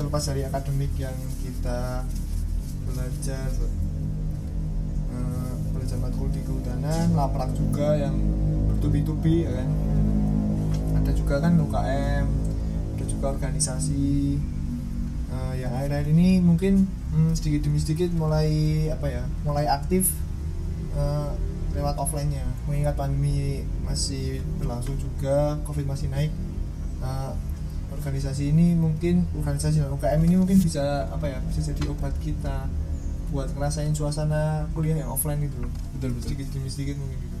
terlepas 0.00 0.24
dari 0.24 0.48
akademik 0.48 0.96
yang 0.96 1.12
kita 1.44 2.08
belajar 2.88 3.48
eh, 5.12 5.54
belajar 5.76 5.96
matkul 6.00 6.32
di 6.32 6.40
kehutanan 6.48 7.12
laprak 7.12 7.52
juga 7.52 8.00
yang 8.00 8.16
bertubi-tubi 8.72 9.44
ya 9.44 9.52
kan? 9.52 9.68
Ada 11.04 11.12
juga 11.12 11.44
kan 11.44 11.60
UKM 11.60 12.49
juga 13.20 13.36
organisasi 13.36 14.40
eh, 15.28 15.54
yang 15.60 15.76
akhir-akhir 15.76 16.08
ini 16.08 16.40
mungkin 16.40 16.88
hmm, 17.12 17.36
sedikit 17.36 17.68
demi 17.68 17.76
sedikit 17.76 18.08
mulai 18.16 18.48
apa 18.88 19.12
ya 19.12 19.22
mulai 19.44 19.68
aktif 19.68 20.08
eh, 20.96 21.30
lewat 21.76 22.00
offline-nya. 22.00 22.48
Mengingat 22.64 22.96
pandemi 22.96 23.60
masih 23.84 24.40
berlangsung 24.56 24.96
juga 24.96 25.60
covid 25.68 25.84
masih 25.84 26.08
naik 26.08 26.32
eh, 27.04 27.32
organisasi 27.92 28.56
ini 28.56 28.72
mungkin 28.72 29.28
organisasi 29.36 29.84
dan 29.84 29.92
UKM 29.92 30.20
ini 30.24 30.40
mungkin 30.40 30.56
bisa 30.56 31.04
apa 31.12 31.28
ya 31.28 31.44
bisa 31.44 31.60
jadi 31.76 31.92
obat 31.92 32.16
kita 32.24 32.72
buat 33.36 33.52
ngerasain 33.52 33.92
suasana 33.92 34.64
kuliah 34.72 34.96
yang 34.96 35.12
offline 35.12 35.44
itu. 35.44 35.60
Betul 35.92 36.16
betul. 36.16 36.32
Sedikit 36.32 36.46
demi 36.56 36.72
sedikit 36.72 36.96
mungkin 36.96 37.20
gitu. 37.20 37.38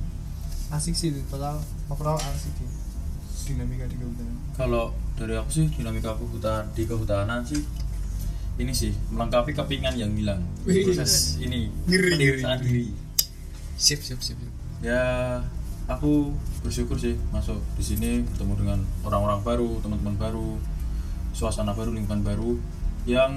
Asik 0.76 0.92
sih 0.92 1.16
total 1.32 1.56
overall 1.88 2.20
asik 2.20 2.52
sih. 2.52 2.68
Dinamika 3.48 3.88
di 3.88 3.96
kalau 4.54 4.92
dari 5.20 5.36
aku 5.36 5.52
sih 5.52 5.66
dinamika 5.68 6.16
kehutan 6.16 6.64
di 6.72 6.88
kehutanan 6.88 7.44
sih 7.44 7.60
ini 8.56 8.72
sih 8.72 8.92
melengkapi 9.12 9.52
kepingan 9.52 9.92
yang 9.96 10.12
hilang. 10.16 10.40
Proses 10.64 11.36
ini 11.40 11.68
Ngeri, 11.84 12.16
ngeri. 12.16 12.40
diri. 12.64 12.86
Siap 13.76 14.00
siap 14.00 14.20
siap 14.24 14.40
ya 14.80 15.36
aku 15.84 16.32
bersyukur 16.64 16.96
sih 16.96 17.20
masuk 17.36 17.60
di 17.76 17.84
sini 17.84 18.10
bertemu 18.24 18.54
dengan 18.56 18.78
orang-orang 19.04 19.40
baru 19.44 19.70
teman-teman 19.84 20.16
baru 20.16 20.56
suasana 21.36 21.76
baru 21.76 21.92
lingkungan 21.92 22.24
baru 22.24 22.56
yang 23.04 23.36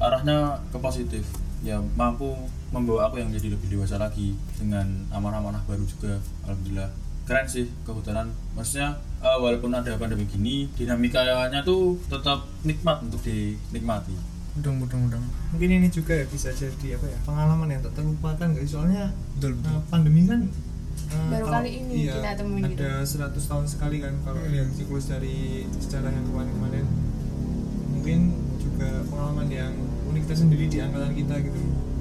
arahnya 0.00 0.64
ke 0.72 0.80
positif. 0.80 1.24
Ya 1.60 1.80
mampu 1.96 2.32
membawa 2.72 3.10
aku 3.10 3.20
yang 3.20 3.28
jadi 3.34 3.52
lebih 3.52 3.68
dewasa 3.68 4.00
lagi 4.00 4.32
dengan 4.56 4.86
amanah-amanah 5.12 5.60
baru 5.68 5.84
juga. 5.84 6.20
Alhamdulillah. 6.48 6.88
Keren 7.28 7.44
sih 7.44 7.68
kehutanan. 7.84 8.32
Maksudnya 8.56 8.96
eh, 9.18 9.38
walaupun 9.38 9.70
ada 9.72 9.94
pandemi 9.96 10.24
gini 10.24 10.70
dinamikanya 10.74 11.60
tuh 11.62 11.98
tetap 12.06 12.46
nikmat 12.62 13.02
untuk 13.02 13.18
dinikmati. 13.22 14.14
Mudah 14.58 14.72
mudah 14.74 14.98
mudah 14.98 15.18
mungkin 15.54 15.70
ini 15.70 15.86
juga 15.86 16.18
ya 16.18 16.26
bisa 16.26 16.50
jadi 16.50 16.98
apa 16.98 17.06
ya 17.06 17.18
pengalaman 17.22 17.70
yang 17.70 17.80
tak 17.80 17.94
terlupakan 17.94 18.48
guys 18.50 18.68
soalnya 18.68 19.14
betul 19.38 19.54
betul. 19.54 19.70
uh, 19.70 19.82
pandemi 19.86 20.26
kan 20.26 20.40
uh, 21.14 21.28
Baru 21.30 21.46
kalau- 21.46 21.62
kali 21.62 21.70
ini 21.78 21.94
iya, 22.04 22.14
kita 22.18 22.30
temuin 22.42 22.62
gitu. 22.74 22.82
ada 22.82 22.90
100 23.00 23.38
tahun 23.38 23.64
sekali 23.70 23.96
kan 24.02 24.14
kalau 24.26 24.42
lihat 24.50 24.68
siklus 24.74 25.06
dari 25.06 25.62
sejarah 25.78 26.10
yang 26.10 26.26
kemarin-kemarin 26.26 26.86
mungkin 27.88 28.18
juga 28.58 28.90
pengalaman 29.06 29.46
yang 29.46 29.72
unik 30.10 30.24
tersendiri 30.26 30.66
di 30.66 30.78
angkatan 30.82 31.12
kita 31.14 31.34
gitu. 31.38 31.60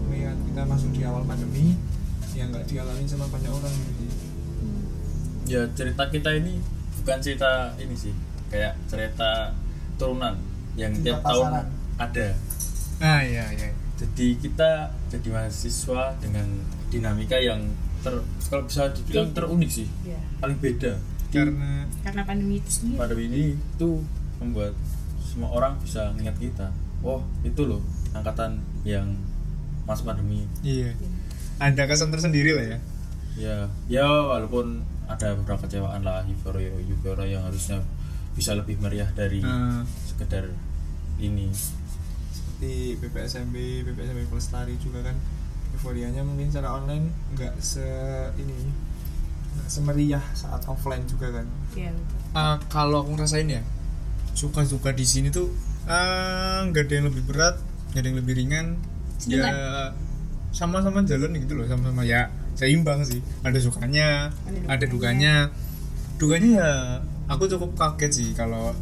Melihat 0.09 0.37
kita 0.49 0.61
masuk 0.65 0.89
di 0.97 1.01
awal 1.05 1.21
pandemi 1.29 1.77
yang 2.33 2.49
nggak 2.49 2.65
dialami 2.65 3.05
sama 3.05 3.29
banyak 3.29 3.53
orang 3.53 3.73
gitu. 3.73 4.05
Ya 5.45 5.61
cerita 5.71 6.09
kita 6.09 6.35
ini 6.35 6.57
bukan 7.07 7.23
cerita 7.23 7.71
ini 7.79 7.95
sih 7.95 8.11
kayak 8.51 8.75
cerita 8.91 9.55
turunan 9.95 10.35
yang 10.75 10.91
Cerita 10.91 11.15
tiap 11.15 11.19
tahun 11.23 11.47
pasaran. 11.47 11.67
ada. 12.03 12.27
Ah 12.99 13.23
iya 13.23 13.47
iya. 13.55 13.71
Jadi 13.95 14.35
kita 14.43 14.91
jadi 15.07 15.27
mahasiswa 15.31 16.19
dengan 16.19 16.43
dinamika 16.91 17.39
yang 17.39 17.63
ter 18.03 18.11
kalau 18.51 18.67
bisa 18.67 18.91
dibilang 18.91 19.31
terunik 19.31 19.71
sih. 19.71 19.87
Iya. 20.03 20.19
paling 20.43 20.59
beda. 20.59 20.99
Karena 21.31 21.87
karena 22.03 22.21
pandemi 22.27 22.59
itu 22.59 22.69
sendiri. 22.75 22.99
Pada 22.99 23.15
ini 23.15 23.55
itu 23.55 23.89
membuat 24.43 24.75
semua 25.23 25.55
orang 25.55 25.79
bisa 25.79 26.11
ingat 26.19 26.35
kita. 26.35 26.75
Oh 27.07 27.23
itu 27.47 27.63
loh 27.63 27.79
angkatan 28.11 28.59
yang 28.83 29.15
mas 29.87 30.03
pandemi. 30.03 30.43
Iya. 30.59 30.91
Ada 31.63 31.87
kesan 31.87 32.11
tersendiri 32.11 32.51
lah 32.51 32.65
ya. 32.67 32.77
Ya 33.39 33.57
ya 33.87 34.03
walaupun 34.03 34.83
ada 35.07 35.33
beberapa 35.33 35.63
kecewaan 35.63 36.01
lah 36.01 36.23
euforia 36.23 36.67
euforia 36.75 37.25
yang 37.29 37.43
harusnya 37.43 37.79
bisa 38.31 38.53
lebih 38.53 38.77
meriah 38.77 39.09
dari 39.09 39.39
Ah. 39.39 39.81
sekedar 40.05 40.51
ini 41.17 41.49
di 42.57 42.93
BPSMB, 42.95 43.55
BPSMB 43.85 44.27
Pelestari 44.27 44.77
juga 44.77 45.01
kan 45.01 45.15
euforianya 45.71 46.21
mungkin 46.21 46.49
secara 46.49 46.73
online 46.75 47.07
nggak 47.31 47.53
se 47.57 47.85
ini 48.35 48.53
nggak 49.53 49.69
semeriah 49.69 50.25
saat 50.33 50.61
offline 50.65 51.05
juga 51.05 51.29
kan 51.31 51.45
Iya, 51.73 51.93
betul. 51.93 52.17
Ah, 52.33 52.57
kalau 52.67 53.01
aku 53.01 53.13
ngerasain 53.13 53.47
ya 53.47 53.61
suka-suka 54.33 54.89
di 54.91 55.01
sini 55.01 55.29
tuh 55.29 55.49
ah, 55.85 56.61
nggak 56.63 56.83
ada 56.83 56.93
yang 56.95 57.07
lebih 57.09 57.23
berat 57.25 57.57
nggak 57.89 58.01
ada 58.01 58.07
yang 58.07 58.19
lebih 58.21 58.33
ringan 58.35 58.67
ya 59.25 59.45
sama-sama 60.49 61.01
jalan 61.03 61.33
gitu 61.37 61.53
loh 61.53 61.65
sama-sama 61.65 62.01
ya 62.03 62.29
seimbang 62.57 63.05
sih. 63.05 63.21
Ada 63.45 63.61
sukanya 63.61 64.33
Ada 64.49 64.59
ada 64.81 64.85
dukanya. 64.89 65.33
dukanya. 66.17 66.49
Ya 66.57 66.71
aku 67.29 67.45
cukup 67.45 67.77
kaget 67.77 68.11
sih 68.11 68.29
kalau 68.33 68.73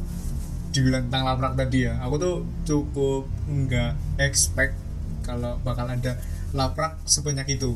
dibilang 0.72 1.08
tentang 1.12 1.28
laprak 1.28 1.54
tadi 1.60 1.86
ya. 1.86 2.00
Aku 2.04 2.16
tuh 2.16 2.48
cukup 2.64 3.28
nggak 3.48 4.20
expect 4.24 4.74
kalau 5.22 5.60
bakal 5.62 5.86
ada 5.88 6.16
laprak 6.56 6.96
sebanyak 7.04 7.60
itu. 7.60 7.76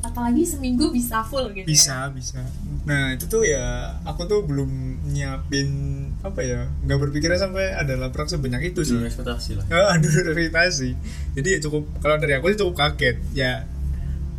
Apalagi 0.00 0.48
seminggu 0.48 0.88
bisa 0.88 1.20
full 1.20 1.52
gitu 1.52 1.64
ya. 1.64 1.68
bisa 1.68 1.96
bisa. 2.16 2.40
Nah 2.88 3.12
itu 3.12 3.28
tuh 3.28 3.44
ya 3.44 3.96
aku 4.08 4.24
tuh 4.24 4.40
belum 4.48 4.68
nyiapin 5.12 5.68
apa 6.24 6.40
ya 6.40 6.68
nggak 6.84 6.98
berpikirnya 7.00 7.36
sampai 7.36 7.76
ada 7.76 7.96
laprak 8.00 8.28
sebanyak 8.28 8.72
itu 8.72 8.80
sih. 8.80 8.96
Ekspektasi 8.96 9.60
lah. 9.60 9.64
Ah, 9.68 9.96
aduh 10.00 10.08
ekspektasi. 10.08 10.96
Jadi 11.36 11.48
ya 11.52 11.58
cukup 11.60 11.84
kalau 12.00 12.16
dari 12.16 12.32
aku 12.32 12.48
sih 12.48 12.58
cukup 12.60 12.80
kaget. 12.80 13.20
Ya 13.36 13.68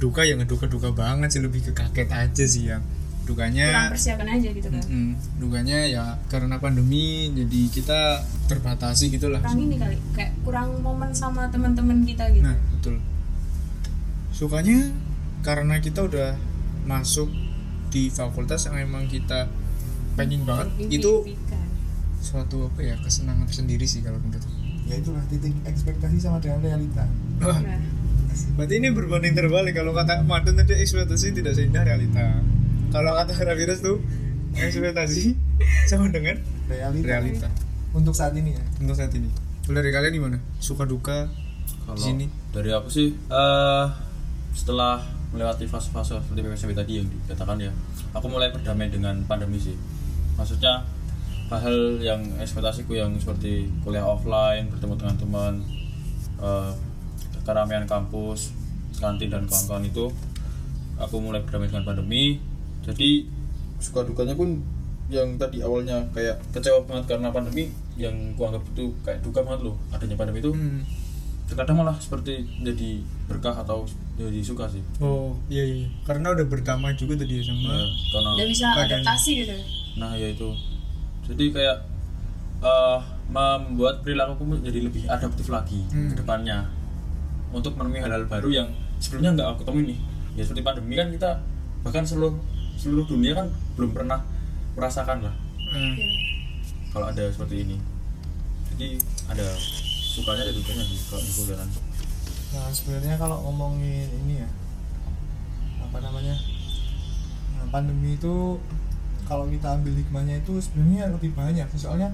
duka 0.01 0.25
yang 0.25 0.41
duka 0.43 0.65
duka 0.65 0.89
banget 0.89 1.29
sih 1.29 1.39
lebih 1.39 1.61
ke 1.61 1.71
kaget 1.71 2.09
aja 2.09 2.43
sih 2.43 2.63
yang 2.67 2.81
kurang 2.81 2.97
dukanya 3.21 3.93
persiapan 3.93 4.27
aja 4.33 4.49
gitu 4.49 4.67
kan 4.67 4.81
Mm, 4.83 5.13
dukanya 5.37 5.77
ya 5.85 6.03
karena 6.25 6.57
pandemi 6.57 7.29
jadi 7.31 7.61
kita 7.69 7.99
terbatasi 8.49 9.13
gitulah 9.13 9.37
kurang 9.39 9.61
ini 9.61 9.77
kali 9.77 9.95
kayak 10.11 10.31
kurang 10.41 10.81
momen 10.81 11.13
sama 11.13 11.45
teman-teman 11.47 12.01
kita 12.01 12.27
gitu. 12.33 12.41
Nah 12.41 12.57
betul. 12.73 12.97
Sukanya 14.33 14.89
karena 15.45 15.77
kita 15.77 16.01
udah 16.01 16.33
masuk 16.83 17.29
di 17.93 18.09
fakultas 18.09 18.65
yang 18.65 18.81
emang 18.81 19.05
kita 19.05 19.45
pengen 20.17 20.41
banget 20.43 20.73
Mimpi- 20.75 20.97
itu 20.97 21.11
suatu 22.17 22.67
apa 22.67 22.79
ya 22.81 22.95
kesenangan 22.97 23.45
tersendiri 23.45 23.85
sih 23.85 24.01
kalau 24.01 24.17
menurut 24.17 24.43
ya 24.83 24.97
itulah 24.97 25.21
titik 25.29 25.53
ekspektasi 25.61 26.17
sama 26.17 26.41
dengan 26.41 26.59
realita. 26.59 27.05
Nah, 27.37 27.57
berarti 28.55 28.73
ini 28.77 28.89
berbanding 28.91 29.33
terbalik. 29.33 29.73
Kalau 29.75 29.91
kata 29.95 30.23
Madun 30.23 30.59
tadi 30.59 30.77
ekspektasi 30.79 31.35
tidak 31.35 31.55
seindah 31.55 31.83
realita. 31.83 32.39
Kalau 32.91 33.15
kata 33.15 33.33
Ravirus 33.35 33.79
tuh 33.83 33.97
ekspektasi 34.55 35.35
sama 35.89 36.11
dengan 36.11 36.39
realita. 36.67 37.07
realita. 37.07 37.47
Untuk 37.91 38.15
saat 38.15 38.35
ini 38.35 38.55
ya? 38.55 38.63
Untuk 38.79 38.95
saat 38.95 39.11
ini. 39.15 39.27
Kalau 39.63 39.75
dari 39.79 39.91
kalian 39.91 40.13
gimana? 40.15 40.37
Suka 40.59 40.83
duka? 40.83 41.31
Kalau 41.87 41.97
di 41.97 42.03
sini? 42.03 42.25
dari 42.51 42.69
aku 42.75 42.91
sih 42.91 43.15
eh 43.15 43.87
setelah 44.51 44.99
melewati 45.31 45.63
fase-fase 45.63 46.19
seperti 46.19 46.43
PPSB 46.43 46.71
tadi 46.75 46.93
yang 46.99 47.07
dikatakan 47.07 47.55
ya 47.63 47.71
aku 48.11 48.27
mulai 48.27 48.51
berdamai 48.51 48.91
dengan 48.91 49.23
pandemi 49.23 49.55
sih. 49.55 49.75
Maksudnya 50.35 50.83
hal-hal 51.47 51.99
yang 52.03 52.21
ekspektasiku 52.39 52.95
yang 52.95 53.15
seperti 53.19 53.71
kuliah 53.83 54.03
offline 54.03 54.67
bertemu 54.71 54.93
dengan 54.99 55.15
teman 55.15 55.53
eh, 56.43 56.71
keramaian 57.41 57.85
kampus 57.85 58.53
kantin 58.97 59.29
dan 59.29 59.43
kawan-kawan 59.45 59.83
itu 59.83 60.05
aku 60.97 61.15
mulai 61.17 61.41
berdamai 61.41 61.67
dengan 61.67 61.83
pandemi. 61.83 62.37
Jadi 62.81 63.25
suka 63.77 64.05
dukanya 64.05 64.33
pun 64.33 64.61
yang 65.09 65.35
tadi 65.35 65.59
awalnya 65.59 65.99
kayak 66.13 66.39
kecewa 66.53 66.85
banget 66.85 67.17
karena 67.17 67.29
pandemi 67.29 67.67
yang 67.99 68.15
kuanggap 68.39 68.63
itu 68.71 68.93
kayak 69.03 69.19
duka 69.19 69.43
banget 69.43 69.67
loh 69.67 69.75
adanya 69.91 70.15
pandemi 70.15 70.39
itu. 70.39 70.53
Hmm. 70.53 70.81
terkadang 71.51 71.83
malah 71.83 71.99
seperti 71.99 72.47
jadi 72.63 73.03
berkah 73.27 73.51
atau 73.51 73.83
jadi 74.15 74.39
suka 74.39 74.71
sih. 74.71 74.79
Oh 75.03 75.35
iya 75.51 75.67
iya. 75.67 75.87
Karena 76.07 76.31
udah 76.31 76.47
berdamai 76.47 76.95
juga 76.95 77.19
tadi 77.19 77.43
ya 77.43 77.51
sama 77.51 77.75
Nah, 77.75 77.91
karena 77.91 78.29
udah 78.39 78.47
bisa 78.47 78.67
adaptasi 78.71 79.31
gitu. 79.43 79.55
Nah 79.99 80.15
ya 80.15 80.31
itu. 80.31 80.47
Jadi 81.27 81.51
kayak 81.51 81.77
eh, 82.63 82.99
membuat 83.27 83.99
perilakuku 83.99 84.43
menjadi 84.47 84.79
lebih 84.79 85.03
adaptif 85.11 85.51
lagi 85.51 85.83
Hmm. 85.91 86.15
ke 86.15 86.23
depannya 86.23 86.71
untuk 87.51 87.75
menemui 87.75 87.99
hal-hal 87.99 88.25
baru 88.27 88.49
yang 88.49 88.67
sebelumnya 88.97 89.35
nggak 89.37 89.47
aku 89.55 89.61
temui 89.67 89.95
nih. 89.95 89.99
Ya 90.39 90.43
seperti 90.47 90.63
pandemi 90.63 90.95
kan 90.95 91.11
kita 91.11 91.43
bahkan 91.83 92.03
seluruh 92.07 92.39
seluruh 92.79 93.05
dunia 93.05 93.35
kan 93.35 93.47
belum 93.75 93.91
pernah 93.91 94.23
merasakan 94.75 95.27
lah. 95.27 95.35
Hmm. 95.71 95.95
kalau 96.91 97.07
ada 97.07 97.23
seperti 97.31 97.63
ini. 97.63 97.77
Jadi 98.75 98.99
ada 99.31 99.47
sukanya 100.11 100.43
dan 100.51 100.55
dukanya 100.55 100.83
sih 100.83 100.99
kalau 101.07 101.23
di 101.23 101.31
kuliahan 101.31 101.69
Nah 102.51 102.67
sebenarnya 102.75 103.15
kalau 103.15 103.37
ngomongin 103.47 104.11
ini 104.27 104.43
ya 104.43 104.49
apa 105.79 106.03
namanya 106.03 106.35
nah, 107.55 107.67
pandemi 107.71 108.19
itu 108.19 108.59
kalau 109.23 109.47
kita 109.47 109.79
ambil 109.79 109.95
hikmahnya 109.95 110.43
itu 110.43 110.59
sebenarnya 110.59 111.15
lebih 111.15 111.31
banyak. 111.31 111.63
Soalnya 111.79 112.11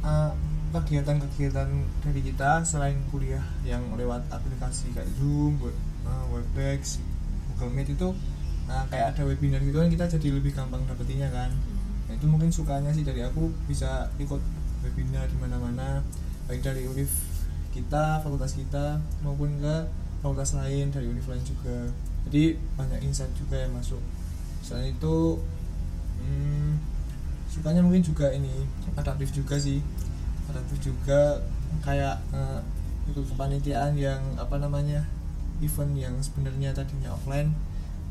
uh, 0.00 0.32
kegiatan-kegiatan 0.82 1.68
dari 2.02 2.20
kita 2.24 2.66
selain 2.66 2.98
kuliah 3.14 3.42
yang 3.62 3.82
lewat 3.94 4.26
aplikasi 4.32 4.90
kayak 4.90 5.06
Zoom, 5.14 5.60
Web- 5.62 5.82
uh, 6.08 6.26
Webex, 6.34 6.98
Google 7.54 7.70
Meet 7.70 7.94
itu 7.94 8.10
nah, 8.64 8.82
kayak 8.88 9.14
ada 9.14 9.22
webinar 9.28 9.60
gitu 9.60 9.76
kan 9.76 9.92
kita 9.92 10.04
jadi 10.18 10.28
lebih 10.40 10.56
gampang 10.56 10.82
dapetinnya 10.88 11.28
kan. 11.30 11.52
Nah, 12.08 12.12
itu 12.16 12.26
mungkin 12.26 12.48
sukanya 12.50 12.90
sih 12.90 13.04
dari 13.04 13.20
aku 13.22 13.52
bisa 13.68 14.08
ikut 14.18 14.40
webinar 14.84 15.28
di 15.28 15.36
mana-mana 15.38 16.00
baik 16.48 16.60
dari 16.60 16.84
univ 16.84 17.08
kita 17.72 18.20
fakultas 18.20 18.54
kita 18.54 19.00
maupun 19.24 19.58
ke 19.58 19.74
fakultas 20.20 20.56
lain 20.56 20.88
dari 20.92 21.06
univ 21.08 21.24
lain 21.28 21.44
juga. 21.44 21.92
Jadi 22.28 22.56
banyak 22.76 23.00
insight 23.04 23.32
juga 23.36 23.60
yang 23.60 23.72
masuk. 23.76 24.00
Selain 24.64 24.92
itu 24.96 25.38
hmm, 26.24 26.80
sukanya 27.52 27.84
mungkin 27.84 28.00
juga 28.00 28.32
ini 28.32 28.64
adaptif 28.96 29.30
juga 29.30 29.60
sih 29.60 29.84
adaptif 30.50 30.92
juga 30.92 31.40
kayak 31.84 32.16
eh, 32.32 32.60
ikut 33.10 33.24
kepanitiaan 33.34 33.92
yang 33.96 34.20
apa 34.40 34.56
namanya 34.56 35.04
event 35.60 35.92
yang 35.94 36.14
sebenarnya 36.20 36.72
tadinya 36.72 37.14
offline 37.14 37.52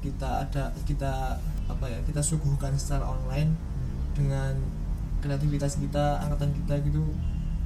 kita 0.03 0.43
ada 0.43 0.69
kita 0.83 1.39
apa 1.71 1.85
ya 1.87 1.99
kita 2.03 2.19
suguhkan 2.19 2.75
secara 2.75 3.07
online 3.07 3.55
dengan 4.11 4.51
kreativitas 5.23 5.79
kita 5.79 6.19
angkatan 6.19 6.51
kita 6.63 6.83
gitu. 6.83 7.03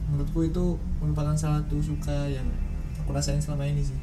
Menurutku 0.08 0.46
itu 0.46 0.78
merupakan 1.02 1.34
salah 1.34 1.60
satu 1.66 1.82
suka 1.82 2.30
yang 2.30 2.46
aku 3.02 3.10
rasain 3.12 3.42
selama 3.42 3.66
ini 3.66 3.82
sih. 3.82 3.98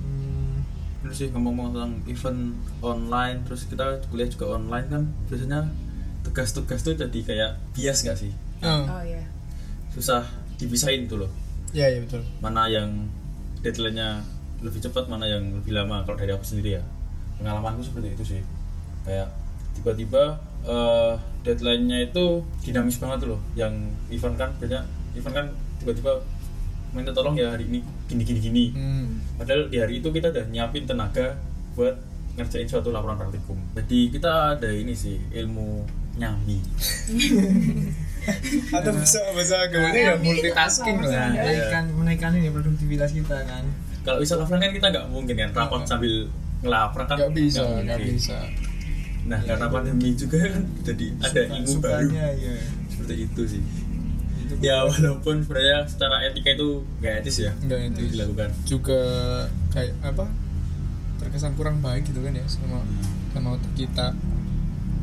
Hmm, 0.00 0.62
terus 1.02 1.18
sih 1.18 1.28
ngomong-ngomong 1.34 1.74
tentang 1.74 1.92
event 2.06 2.40
online 2.80 3.42
terus 3.44 3.66
kita 3.66 3.98
kuliah 4.08 4.30
juga 4.30 4.56
online 4.56 4.86
kan 4.88 5.02
biasanya 5.28 5.66
tugas-tugas 6.22 6.80
tuh 6.86 6.94
jadi 6.94 7.20
kayak 7.20 7.50
bias 7.74 8.06
gak 8.06 8.16
sih? 8.16 8.32
Oh, 8.62 8.86
oh 8.86 9.02
ya 9.04 9.39
susah 9.94 10.22
dipisahin 10.56 11.10
tuh 11.10 11.26
loh. 11.26 11.30
Ya 11.70 11.86
ya 11.90 12.02
betul. 12.02 12.22
Mana 12.42 12.66
yang 12.66 13.10
deadline-nya 13.62 14.22
lebih 14.60 14.80
cepat 14.82 15.08
mana 15.08 15.26
yang 15.26 15.42
lebih 15.62 15.72
lama. 15.74 16.02
Kalau 16.06 16.18
dari 16.18 16.32
aku 16.34 16.44
sendiri 16.44 16.78
ya 16.78 16.82
pengalamanku 17.40 17.82
seperti 17.82 18.14
itu 18.14 18.24
sih. 18.36 18.42
Kayak 19.06 19.32
tiba-tiba 19.74 20.38
eh, 20.66 21.14
deadline-nya 21.46 22.10
itu 22.10 22.44
dinamis 22.62 22.98
banget 22.98 23.26
tuh 23.26 23.28
loh. 23.36 23.40
Yang 23.56 23.74
event 24.12 24.36
kan 24.36 24.50
banyak 24.58 24.82
event 25.16 25.34
kan 25.34 25.46
tiba-tiba 25.82 26.12
minta 26.90 27.14
tolong 27.14 27.38
ya 27.38 27.54
hari 27.54 27.70
ini 27.70 27.80
gini 28.10 28.22
gini 28.26 28.40
gini. 28.42 28.64
Hmm. 28.74 29.22
padahal 29.38 29.70
di 29.70 29.78
hari 29.78 30.02
itu 30.02 30.10
kita 30.10 30.34
udah 30.34 30.44
nyiapin 30.50 30.84
tenaga 30.84 31.38
buat 31.78 31.94
ngerjain 32.34 32.66
suatu 32.66 32.90
laporan 32.90 33.14
praktikum. 33.14 33.56
Jadi 33.78 34.10
kita 34.10 34.58
ada 34.58 34.68
ini 34.74 34.92
sih 34.92 35.16
ilmu 35.30 35.86
nyambi 36.18 36.58
atau 38.76 38.92
bisa 38.94 39.18
bahasa 39.32 39.56
agamanya 39.66 40.00
ya 40.00 40.14
multitasking 40.20 40.96
lah. 41.00 41.04
maksudnya? 41.04 41.26
ya. 41.26 41.42
menaikkan 41.42 41.84
menaikkan 41.96 42.30
ini 42.36 42.48
produktivitas 42.52 43.10
kita 43.12 43.36
kan. 43.46 43.64
Kalau 44.00 44.18
bisa 44.20 44.34
offline 44.40 44.62
kan 44.64 44.72
kita 44.72 44.86
nggak 44.92 45.06
mungkin 45.12 45.34
kan 45.36 45.50
rapat 45.52 45.82
sambil 45.88 46.28
ngelaprak 46.64 47.06
kan? 47.08 47.16
Nggak 47.20 47.32
bisa 47.36 47.60
nggak 47.64 48.00
bisa. 48.04 48.38
Nah 49.28 49.40
karena 49.44 49.66
pandemi 49.68 50.16
juga 50.16 50.36
kan 50.48 50.64
jadi 50.84 51.06
ada 51.20 51.40
ilmu 51.60 51.74
baru. 51.80 52.08
ya 52.14 52.56
seperti 52.88 53.14
itu 53.28 53.42
sih. 53.56 53.62
Itu 54.46 54.54
ya 54.64 54.84
walaupun 54.88 55.44
sebenarnya 55.44 55.78
secara 55.86 56.16
etika 56.24 56.50
itu 56.56 56.84
nggak 57.00 57.14
etis 57.24 57.36
ya 57.44 57.52
nggak 57.64 57.78
itu 57.94 58.00
dilakukan. 58.16 58.50
Juga 58.64 59.00
kayak 59.72 59.94
apa 60.04 60.24
terkesan 61.20 61.52
kurang 61.54 61.84
baik 61.84 62.08
gitu 62.08 62.24
kan 62.24 62.32
ya 62.32 62.44
sama 62.48 62.80
sama 63.36 63.56
kita. 63.76 64.16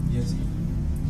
Iya 0.09 0.24
sih. 0.25 0.41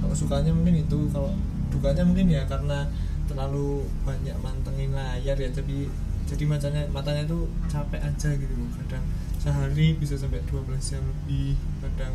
Kalau 0.04 0.16
sukanya 0.16 0.52
mungkin 0.54 0.84
itu 0.84 1.10
kalau 1.12 1.34
dukanya 1.78 2.04
mungkin 2.04 2.28
ya 2.34 2.44
karena 2.50 2.90
terlalu 3.30 3.86
banyak 4.02 4.34
mantengin 4.42 4.98
layar 4.98 5.38
ya 5.38 5.50
jadi 5.54 5.80
jadi 6.28 6.44
matanya 6.44 6.82
matanya 6.92 7.24
itu 7.24 7.48
capek 7.72 8.02
aja 8.04 8.30
gitu 8.36 8.54
loh. 8.58 8.70
Kadang 8.84 9.04
sehari 9.40 9.96
bisa 9.96 10.20
sampai 10.20 10.44
12 10.50 10.76
jam 10.82 11.04
lebih 11.06 11.56
kadang 11.80 12.14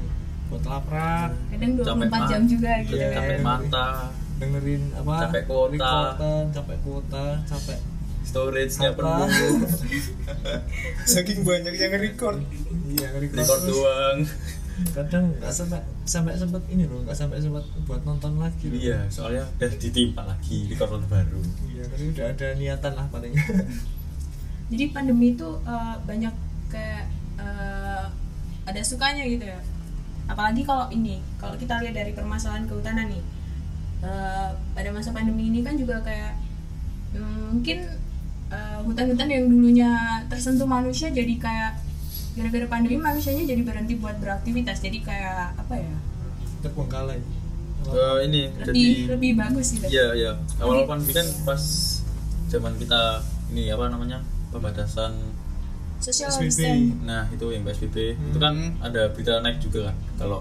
buat 0.52 0.62
laprak. 0.68 1.30
Kadang 1.48 1.72
24 1.80 1.86
Capek 1.86 2.22
jam 2.28 2.42
juga 2.44 2.72
gitu. 2.84 2.96
Iya. 2.98 3.08
ya 3.08 3.16
capek 3.16 3.38
mata. 3.40 3.88
Dengerin 4.36 4.82
apa? 4.98 5.14
Capek 5.28 5.42
kuota. 5.48 5.70
recordan, 5.72 6.44
capek 6.52 6.78
kuota 6.84 7.26
capek 7.46 7.80
storage-nya 8.22 8.90
penuh. 8.94 9.28
Saking 11.12 11.42
banyak 11.42 11.74
yang 11.74 11.94
record 11.98 12.38
iya 12.92 13.08
record, 13.16 13.40
record 13.40 13.62
doang 13.66 14.18
kadang 14.92 15.32
nggak 15.36 15.52
sampai 15.52 15.80
sampai 16.08 16.32
sempat 16.34 16.62
ini 16.72 16.88
loh 16.88 17.04
nggak 17.04 17.16
sampai 17.16 17.38
sempat 17.38 17.64
buat 17.84 18.02
nonton 18.08 18.40
lagi 18.40 18.72
loh. 18.72 18.80
iya 18.80 18.98
soalnya 19.12 19.44
udah 19.60 19.70
ditimpa 19.76 20.22
lagi 20.24 20.72
record 20.72 21.04
baru. 21.06 21.40
Iya 21.68 21.84
tapi 21.88 22.04
udah 22.12 22.26
ada 22.32 22.48
niatan 22.56 22.92
lah 22.96 23.06
paling. 23.12 23.32
Jadi 24.72 24.84
pandemi 24.90 25.36
itu 25.36 25.48
eh, 25.68 25.96
banyak 26.08 26.34
kayak 26.72 27.04
eh, 27.36 28.04
ada 28.64 28.80
sukanya 28.80 29.28
gitu 29.28 29.44
ya? 29.44 29.60
Apalagi 30.26 30.64
kalau 30.64 30.88
ini 30.88 31.20
kalau 31.36 31.54
kita 31.60 31.84
lihat 31.84 31.92
dari 31.92 32.16
permasalahan 32.16 32.64
kehutanan 32.64 33.12
nih 33.12 33.22
eh, 34.02 34.48
pada 34.72 34.88
masa 34.90 35.12
pandemi 35.12 35.52
ini 35.52 35.60
kan 35.60 35.76
juga 35.76 36.00
kayak 36.00 36.32
mm, 37.16 37.56
mungkin 37.56 37.78
hutan-hutan 38.84 39.32
yang 39.32 39.48
dulunya 39.48 40.20
tersentuh 40.28 40.68
manusia 40.68 41.08
jadi 41.08 41.40
kayak 41.40 41.72
gara-gara 42.32 42.66
pandemi 42.68 42.96
manusianya 42.96 43.44
jadi 43.44 43.62
berhenti 43.62 43.94
buat 44.00 44.16
beraktivitas 44.18 44.80
jadi 44.80 44.98
kayak 45.04 45.58
apa 45.58 45.74
ya 45.76 45.94
terbengkalai 46.62 47.20
Eh, 47.82 48.30
ini 48.30 48.46
lebih 48.62 48.62
jadi 48.62 49.10
lebih 49.18 49.30
bagus 49.34 49.74
gitu 49.74 49.90
iya 49.90 50.14
iya 50.14 50.32
awal 50.62 50.86
pandemi 50.86 51.10
kan 51.10 51.26
pas 51.42 51.62
zaman 52.46 52.78
kita 52.78 53.18
ini 53.50 53.74
apa 53.74 53.90
namanya 53.90 54.22
pembatasan 54.54 55.18
social 56.02 56.30
Nah 57.06 57.30
itu 57.30 57.46
yang 57.50 57.62
PSBB 57.62 57.96
itu 58.18 58.38
kan 58.38 58.54
Hmm. 58.54 58.82
ada 58.82 59.10
berita 59.14 59.38
naik 59.38 59.62
juga 59.62 59.90
kan 59.90 59.96
kalau 60.18 60.40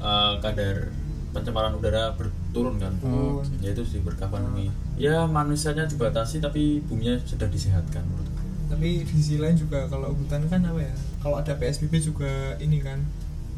uh, 0.00 0.36
kadar 0.40 0.92
pencemaran 1.32 1.72
udara 1.78 2.12
berturun 2.18 2.76
kan. 2.76 2.92
Oh, 3.00 3.40
Ya 3.64 3.72
itu 3.72 3.86
sih 3.86 4.04
berkah 4.04 4.28
pandemi. 4.28 4.68
Ya 5.00 5.24
manusianya 5.24 5.88
dibatasi 5.88 6.44
tapi 6.44 6.84
buminya 6.84 7.16
sudah 7.24 7.48
disehatkan 7.48 8.04
menurutku. 8.04 8.29
Tapi 8.70 9.02
di 9.02 9.14
sisi 9.18 9.36
lain 9.42 9.58
juga 9.58 9.90
kalau 9.90 10.14
hutan 10.14 10.46
kan 10.46 10.62
apa 10.62 10.78
ya 10.78 10.94
kalau 11.18 11.42
ada 11.42 11.58
PSBB 11.58 11.98
juga 11.98 12.54
ini 12.62 12.78
kan 12.78 13.02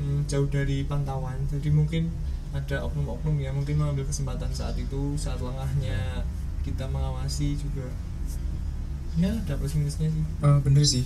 hmm, 0.00 0.26
jauh 0.26 0.48
dari 0.48 0.82
pantauan. 0.88 1.36
Jadi 1.52 1.68
mungkin 1.68 2.08
ada 2.52 2.84
oknum-oknum 2.84 3.36
yang 3.40 3.56
mungkin 3.56 3.80
mengambil 3.80 4.08
kesempatan 4.08 4.52
saat 4.52 4.76
itu 4.76 5.16
saat 5.16 5.40
lengahnya 5.40 6.24
kita 6.64 6.88
mengawasi 6.88 7.60
juga. 7.60 7.86
Ya 9.20 9.30
ada 9.30 9.54
plus 9.60 9.76
minusnya 9.76 10.08
sih. 10.08 10.24
Eh, 10.24 10.58
bener 10.64 10.84
sih. 10.88 11.04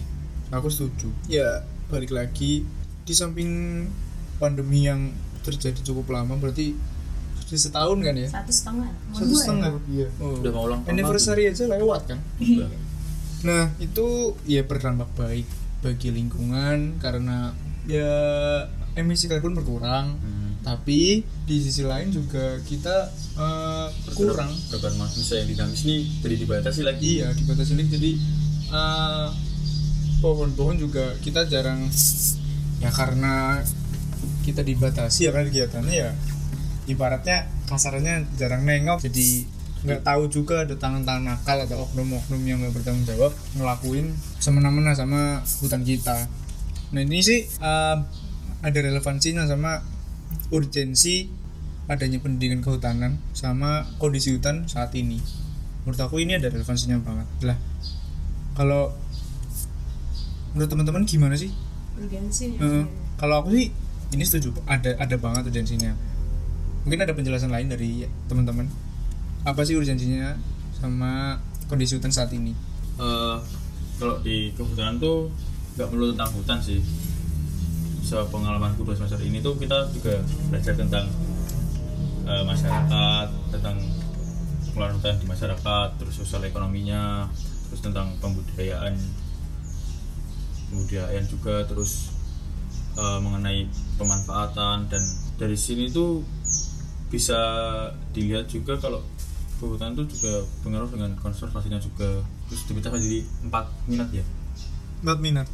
Aku 0.54 0.70
setuju. 0.70 1.10
Ya 1.26 1.66
balik 1.90 2.14
lagi 2.14 2.62
di 3.06 3.14
samping 3.14 3.84
pandemi 4.38 4.86
yang 4.86 5.10
terjadi 5.42 5.78
cukup 5.86 6.10
lama 6.10 6.34
berarti 6.38 6.74
sudah 7.46 7.62
setahun 7.62 7.98
kan 8.02 8.14
ya? 8.18 8.28
Satu 8.30 8.50
setengah. 8.50 8.90
Satu 9.14 9.30
ya? 9.30 9.38
setengah. 9.38 9.70
Iya. 9.86 10.08
Oh. 10.18 10.42
Udah 10.42 10.50
mau 10.50 10.62
ulang 10.66 10.80
tahun 10.82 10.98
anniversary 10.98 11.46
aja 11.46 11.64
lewat 11.70 12.10
kan? 12.10 12.18
Iya. 12.42 12.66
Nah 13.44 13.68
itu 13.78 14.32
ya 14.44 14.64
berdampak 14.64 15.10
baik 15.14 15.44
bagi 15.80 16.08
lingkungan 16.08 16.96
karena 16.98 17.52
ya 17.84 18.10
emisi 18.96 19.28
karbon 19.28 19.52
berkurang 19.54 20.16
Hmm. 20.18 20.58
tapi 20.64 21.22
di 21.46 21.56
sisi 21.62 21.86
lain 21.86 22.10
juga 22.10 22.58
kita 22.64 23.12
eh, 23.38 23.88
kurang 24.16 24.50
Beban 24.72 24.98
manusia 24.98 25.44
yang 25.44 25.52
dinamis 25.52 25.86
ini 25.86 25.96
jadi 26.18 26.36
dibatasi 26.42 26.80
lagi. 26.82 27.20
iya 27.20 27.28
dibatasi 27.30 27.72
lagi 27.78 27.90
jadi 27.92 28.10
eh, 28.72 29.28
pohon-pohon 30.18 30.80
juga 30.80 31.14
kita 31.20 31.44
jarang 31.46 31.86
ya 32.80 32.90
karena 32.90 33.62
kita 34.42 34.64
dibatasi 34.64 35.28
ya 35.28 35.30
kan 35.30 35.46
kegiatannya 35.46 35.94
ya 35.94 36.10
ibaratnya 36.86 37.46
kasarnya 37.66 38.26
jarang 38.34 38.62
nengok 38.64 39.02
jadi 39.06 39.44
nggak 39.86 40.02
tahu 40.02 40.22
juga 40.26 40.66
ada 40.66 40.74
tangan-tangan 40.74 41.22
nakal 41.22 41.62
atau 41.62 41.86
oknum-oknum 41.86 42.42
yang 42.42 42.58
nggak 42.58 42.74
bertanggung 42.74 43.06
jawab 43.06 43.32
ngelakuin 43.54 44.10
semena-mena 44.42 44.92
sama 44.98 45.40
hutan 45.62 45.86
kita. 45.86 46.26
Nah 46.90 47.00
ini 47.00 47.22
sih 47.22 47.46
eh, 47.46 47.96
ada 48.66 48.78
relevansinya 48.82 49.46
sama 49.46 49.78
urgensi 50.50 51.30
adanya 51.86 52.18
pendidikan 52.18 52.66
kehutanan 52.66 53.22
sama 53.30 53.86
kondisi 54.02 54.34
hutan 54.34 54.66
saat 54.66 54.90
ini. 54.98 55.22
Menurut 55.86 56.00
aku 56.02 56.18
ini 56.18 56.34
ada 56.34 56.50
relevansinya 56.50 56.98
banget. 56.98 57.26
Lah 57.46 57.58
kalau 58.58 58.90
menurut 60.56 60.70
teman-teman 60.72 61.06
gimana 61.06 61.38
sih? 61.38 61.54
Urgensi 61.94 62.58
Eh, 62.58 62.84
kalau 63.16 63.44
aku 63.44 63.54
sih 63.54 63.70
ini 64.10 64.24
setuju. 64.26 64.50
Ada 64.66 64.98
ada 64.98 65.14
banget 65.14 65.46
urgensinya. 65.46 65.94
Mungkin 66.82 67.02
ada 67.02 67.14
penjelasan 67.14 67.54
lain 67.54 67.70
dari 67.70 68.06
teman-teman 68.26 68.66
apa 69.46 69.62
sih 69.62 69.78
urgensinya 69.78 70.34
sama 70.74 71.38
kondisi 71.70 71.94
hutan 71.94 72.10
saat 72.10 72.34
ini? 72.34 72.50
Eh, 72.98 73.36
kalau 74.02 74.18
di 74.18 74.50
kehutanan 74.58 74.98
tuh 74.98 75.30
nggak 75.78 75.86
perlu 75.86 76.10
tentang 76.10 76.34
hutan 76.34 76.58
sih. 76.58 76.82
Sepengalamanku 78.02 78.82
dua 78.82 78.98
semester 78.98 79.22
ini 79.22 79.38
tuh 79.38 79.54
kita 79.54 79.86
juga 79.94 80.18
belajar 80.50 80.74
tentang 80.74 81.06
eh, 82.26 82.42
masyarakat 82.42 83.26
tentang 83.54 83.78
pengelolaan 84.74 84.98
hutan 84.98 85.14
di 85.22 85.26
masyarakat 85.30 85.88
terus 85.96 86.14
sosial 86.18 86.42
ekonominya 86.42 87.30
terus 87.70 87.80
tentang 87.82 88.14
pembudayaan 88.18 88.94
pembudayaan 90.70 91.24
juga 91.30 91.62
terus 91.66 92.10
eh, 92.98 93.18
mengenai 93.22 93.70
pemanfaatan 93.94 94.90
dan 94.90 95.02
dari 95.38 95.54
sini 95.54 95.90
tuh 95.90 96.26
bisa 97.10 97.38
dilihat 98.10 98.50
juga 98.50 98.74
kalau 98.82 99.02
kehutanan 99.56 99.96
itu 99.96 100.04
juga 100.18 100.44
pengaruh 100.62 100.88
dengan 100.92 101.10
konservasinya 101.18 101.80
juga. 101.80 102.22
Terus 102.48 102.62
dipecah 102.68 102.92
menjadi 102.92 103.20
empat 103.46 103.64
minat 103.88 104.08
ya? 104.12 104.24
Empat 105.02 105.18
minat. 105.20 105.48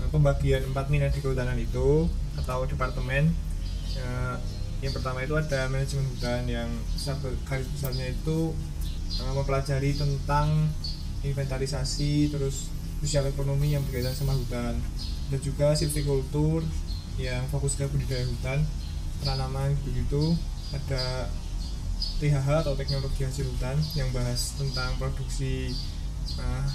Nah, 0.00 0.08
pembagian 0.08 0.62
empat 0.72 0.86
minat 0.88 1.12
di 1.12 1.20
kehutanan 1.20 1.58
itu 1.60 2.08
atau 2.40 2.64
departemen 2.64 3.32
eh, 3.96 4.36
yang 4.80 4.92
pertama 4.96 5.20
itu 5.20 5.36
ada 5.36 5.68
manajemen 5.68 6.08
hutan 6.16 6.48
yang 6.48 6.68
garis 7.44 7.68
besarnya 7.76 8.16
itu 8.16 8.56
eh, 9.20 9.32
mempelajari 9.36 9.92
tentang 9.92 10.72
inventarisasi 11.20 12.32
terus 12.32 12.72
sosial 13.00 13.28
ekonomi 13.28 13.76
yang 13.76 13.84
berkaitan 13.84 14.16
sama 14.16 14.36
hutan. 14.36 14.76
Dan 15.30 15.40
juga 15.40 15.76
silvicultur 15.76 16.64
yang 17.20 17.44
fokus 17.52 17.76
ke 17.76 17.84
budidaya 17.88 18.24
hutan 18.24 18.64
penanaman 19.20 19.76
begitu. 19.84 20.36
Ada 20.72 21.28
THH 22.20 22.68
atau 22.68 22.76
teknologi 22.76 23.24
hasil 23.24 23.48
hutan 23.48 23.80
yang 23.96 24.12
bahas 24.12 24.52
tentang 24.60 24.92
produksi 25.00 25.72
eh, 26.36 26.66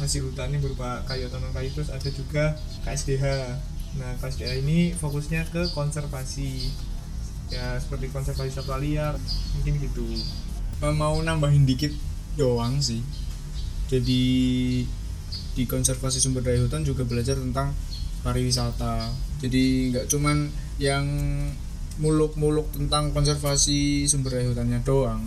hasil 0.00 0.24
hutan 0.30 0.48
ini 0.54 0.58
berupa 0.64 1.04
kayu 1.04 1.28
atau 1.28 1.38
non 1.42 1.52
kayu 1.52 1.68
terus 1.74 1.92
ada 1.92 2.08
juga 2.08 2.56
KSDH 2.88 3.24
nah 3.98 4.14
KSDH 4.20 4.64
ini 4.64 4.92
fokusnya 4.96 5.48
ke 5.52 5.68
konservasi. 5.76 6.72
Ya 7.48 7.80
seperti 7.80 8.12
konservasi 8.12 8.52
satwa 8.52 8.76
liar 8.76 9.16
mungkin 9.56 9.80
gitu. 9.80 10.04
Eh, 10.84 10.94
mau 10.94 11.16
nambahin 11.20 11.64
dikit 11.64 11.92
doang 12.36 12.80
sih. 12.80 13.00
Jadi 13.88 14.24
di 15.56 15.64
konservasi 15.66 16.20
sumber 16.20 16.44
daya 16.44 16.60
hutan 16.62 16.84
juga 16.84 17.02
belajar 17.08 17.40
tentang 17.40 17.72
pariwisata. 18.22 19.10
Jadi 19.40 19.90
nggak 19.90 20.06
cuman 20.12 20.52
yang 20.78 21.04
muluk-muluk 21.98 22.70
tentang 22.70 23.10
konservasi 23.10 24.06
sumber 24.06 24.38
daya 24.38 24.50
hutannya 24.54 24.80
doang. 24.86 25.26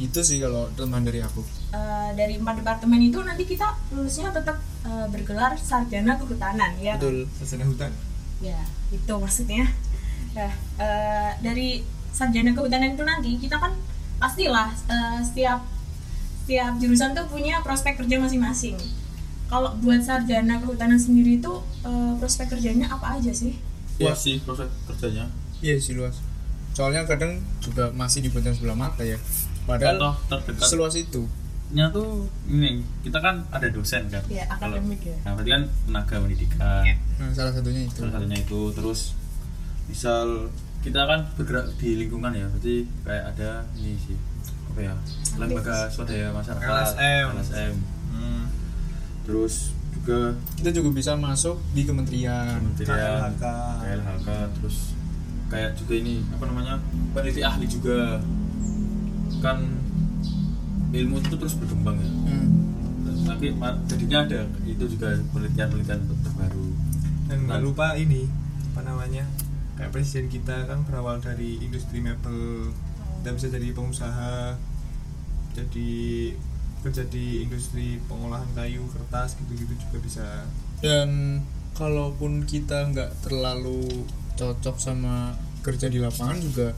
Itu 0.00 0.24
sih 0.26 0.40
kalau 0.42 0.66
teman 0.74 1.04
dari 1.04 1.20
aku. 1.22 1.44
Eh, 1.70 2.10
dari 2.18 2.40
empat 2.40 2.64
departemen 2.64 2.98
itu 2.98 3.20
nanti 3.22 3.44
kita 3.46 3.76
lulusnya 3.94 4.32
tetap 4.32 4.58
eh, 4.88 5.06
bergelar 5.12 5.54
sarjana 5.60 6.16
kehutanan 6.18 6.74
ya 6.80 6.96
kan? 6.96 7.04
betul. 7.04 7.16
Sarjana 7.38 7.64
hutan. 7.68 7.92
Ya 8.42 8.60
itu 8.90 9.12
maksudnya. 9.14 9.68
Nah 10.34 10.52
eh, 10.80 11.30
dari 11.44 11.84
sarjana 12.10 12.56
kehutanan 12.56 12.96
itu 12.96 13.04
nanti 13.06 13.30
kita 13.38 13.60
kan 13.60 13.76
pastilah 14.18 14.72
eh, 14.88 15.20
setiap 15.22 15.62
setiap 16.44 16.76
jurusan 16.80 17.16
tuh 17.16 17.28
punya 17.28 17.60
prospek 17.60 18.00
kerja 18.00 18.18
masing-masing. 18.18 18.76
Kalau 19.52 19.76
buat 19.84 20.00
sarjana 20.00 20.58
kehutanan 20.58 20.98
sendiri 20.98 21.38
itu 21.38 21.52
eh, 21.86 22.12
prospek 22.18 22.56
kerjanya 22.56 22.88
apa 22.88 23.20
aja 23.20 23.30
sih? 23.30 23.54
Iya. 24.00 24.16
sih 24.18 24.42
proses 24.42 24.66
kerjanya. 24.90 25.30
Iya 25.64 25.80
sih 25.80 25.96
luas. 25.96 26.20
Soalnya 26.76 27.08
kadang 27.08 27.40
juga 27.64 27.88
masih 27.96 28.20
dipandang 28.20 28.52
sebelah 28.52 28.76
mata 28.76 29.00
ya. 29.00 29.16
Padahal 29.64 29.96
Contoh 29.96 30.14
terdekat. 30.28 30.68
seluas 30.68 30.94
itu. 30.94 31.24
Nya 31.72 31.88
tuh 31.88 32.28
ini 32.46 32.84
kita 33.00 33.18
kan 33.18 33.48
ada 33.48 33.66
dosen 33.72 34.06
kan? 34.12 34.20
Ya 34.28 34.44
Kalau- 34.44 34.76
akademik 34.76 35.00
ya. 35.00 35.16
Nah 35.24 35.32
berarti 35.32 35.50
kan 35.56 35.62
tenaga 35.88 36.14
pendidikan. 36.20 36.82
Nah, 37.16 37.30
salah 37.32 37.52
satunya 37.56 37.88
itu. 37.88 38.04
Salah 38.04 38.12
satunya 38.20 38.38
itu. 38.38 38.60
Terus 38.76 39.00
misal 39.88 40.52
kita 40.84 41.00
kan 41.08 41.24
bergerak 41.40 41.72
di 41.80 41.96
lingkungan 41.96 42.36
ya 42.36 42.44
berarti 42.52 42.84
kayak 43.02 43.24
ada 43.32 43.50
ini 43.80 43.96
sih. 43.96 44.18
Apa 44.68 44.80
ya? 44.84 44.94
Lembaga 45.40 45.88
swadaya 45.88 46.28
masyarakat 46.30 46.68
LSM. 46.68 47.26
LSM. 47.40 47.74
hmm. 48.12 48.44
terus 49.24 49.72
juga 49.96 50.36
kita 50.60 50.68
juga 50.68 50.90
bisa 50.92 51.16
masuk 51.16 51.56
di 51.72 51.88
kementerian. 51.88 52.60
Kementerian 52.60 53.32
KLHK. 53.32 53.44
KLHK 53.80 54.28
terus 54.60 54.76
kayak 55.52 55.76
juga 55.76 55.94
ini 56.00 56.24
apa 56.34 56.44
namanya 56.48 56.74
peneliti 57.12 57.42
ahli 57.44 57.66
juga. 57.68 58.20
Kan 59.40 59.58
ilmu 60.94 61.18
itu 61.20 61.34
terus 61.36 61.54
berkembang 61.58 61.98
ya. 61.98 62.10
Hmm. 62.30 62.48
tapi 63.24 63.56
jadinya 63.88 64.20
ada 64.28 64.44
itu 64.68 64.84
juga 64.84 65.16
penelitian-penelitian 65.32 66.00
terbaru. 66.22 66.68
Dan 67.24 67.38
nggak 67.48 67.60
lupa 67.64 67.96
ini 67.96 68.28
apa 68.76 68.84
namanya 68.84 69.24
kayak 69.80 69.90
presiden 69.90 70.28
kita 70.28 70.68
kan 70.68 70.84
berawal 70.84 71.18
dari 71.18 71.56
industri 71.58 72.04
mebel 72.04 72.70
dan 73.24 73.32
bisa 73.34 73.48
jadi 73.48 73.72
pengusaha 73.72 74.60
jadi 75.56 75.90
kerja 76.84 77.02
di 77.08 77.40
industri 77.40 77.96
pengolahan 78.10 78.46
kayu 78.52 78.84
kertas 78.92 79.40
gitu-gitu 79.40 79.72
juga 79.88 79.98
bisa. 80.04 80.26
Dan 80.84 81.40
kalaupun 81.72 82.44
kita 82.44 82.92
nggak 82.92 83.24
terlalu 83.24 84.04
cocok 84.34 84.76
sama 84.76 85.32
kerja 85.60 85.86
di 85.86 85.96
lapangan 85.96 86.38
juga 86.38 86.68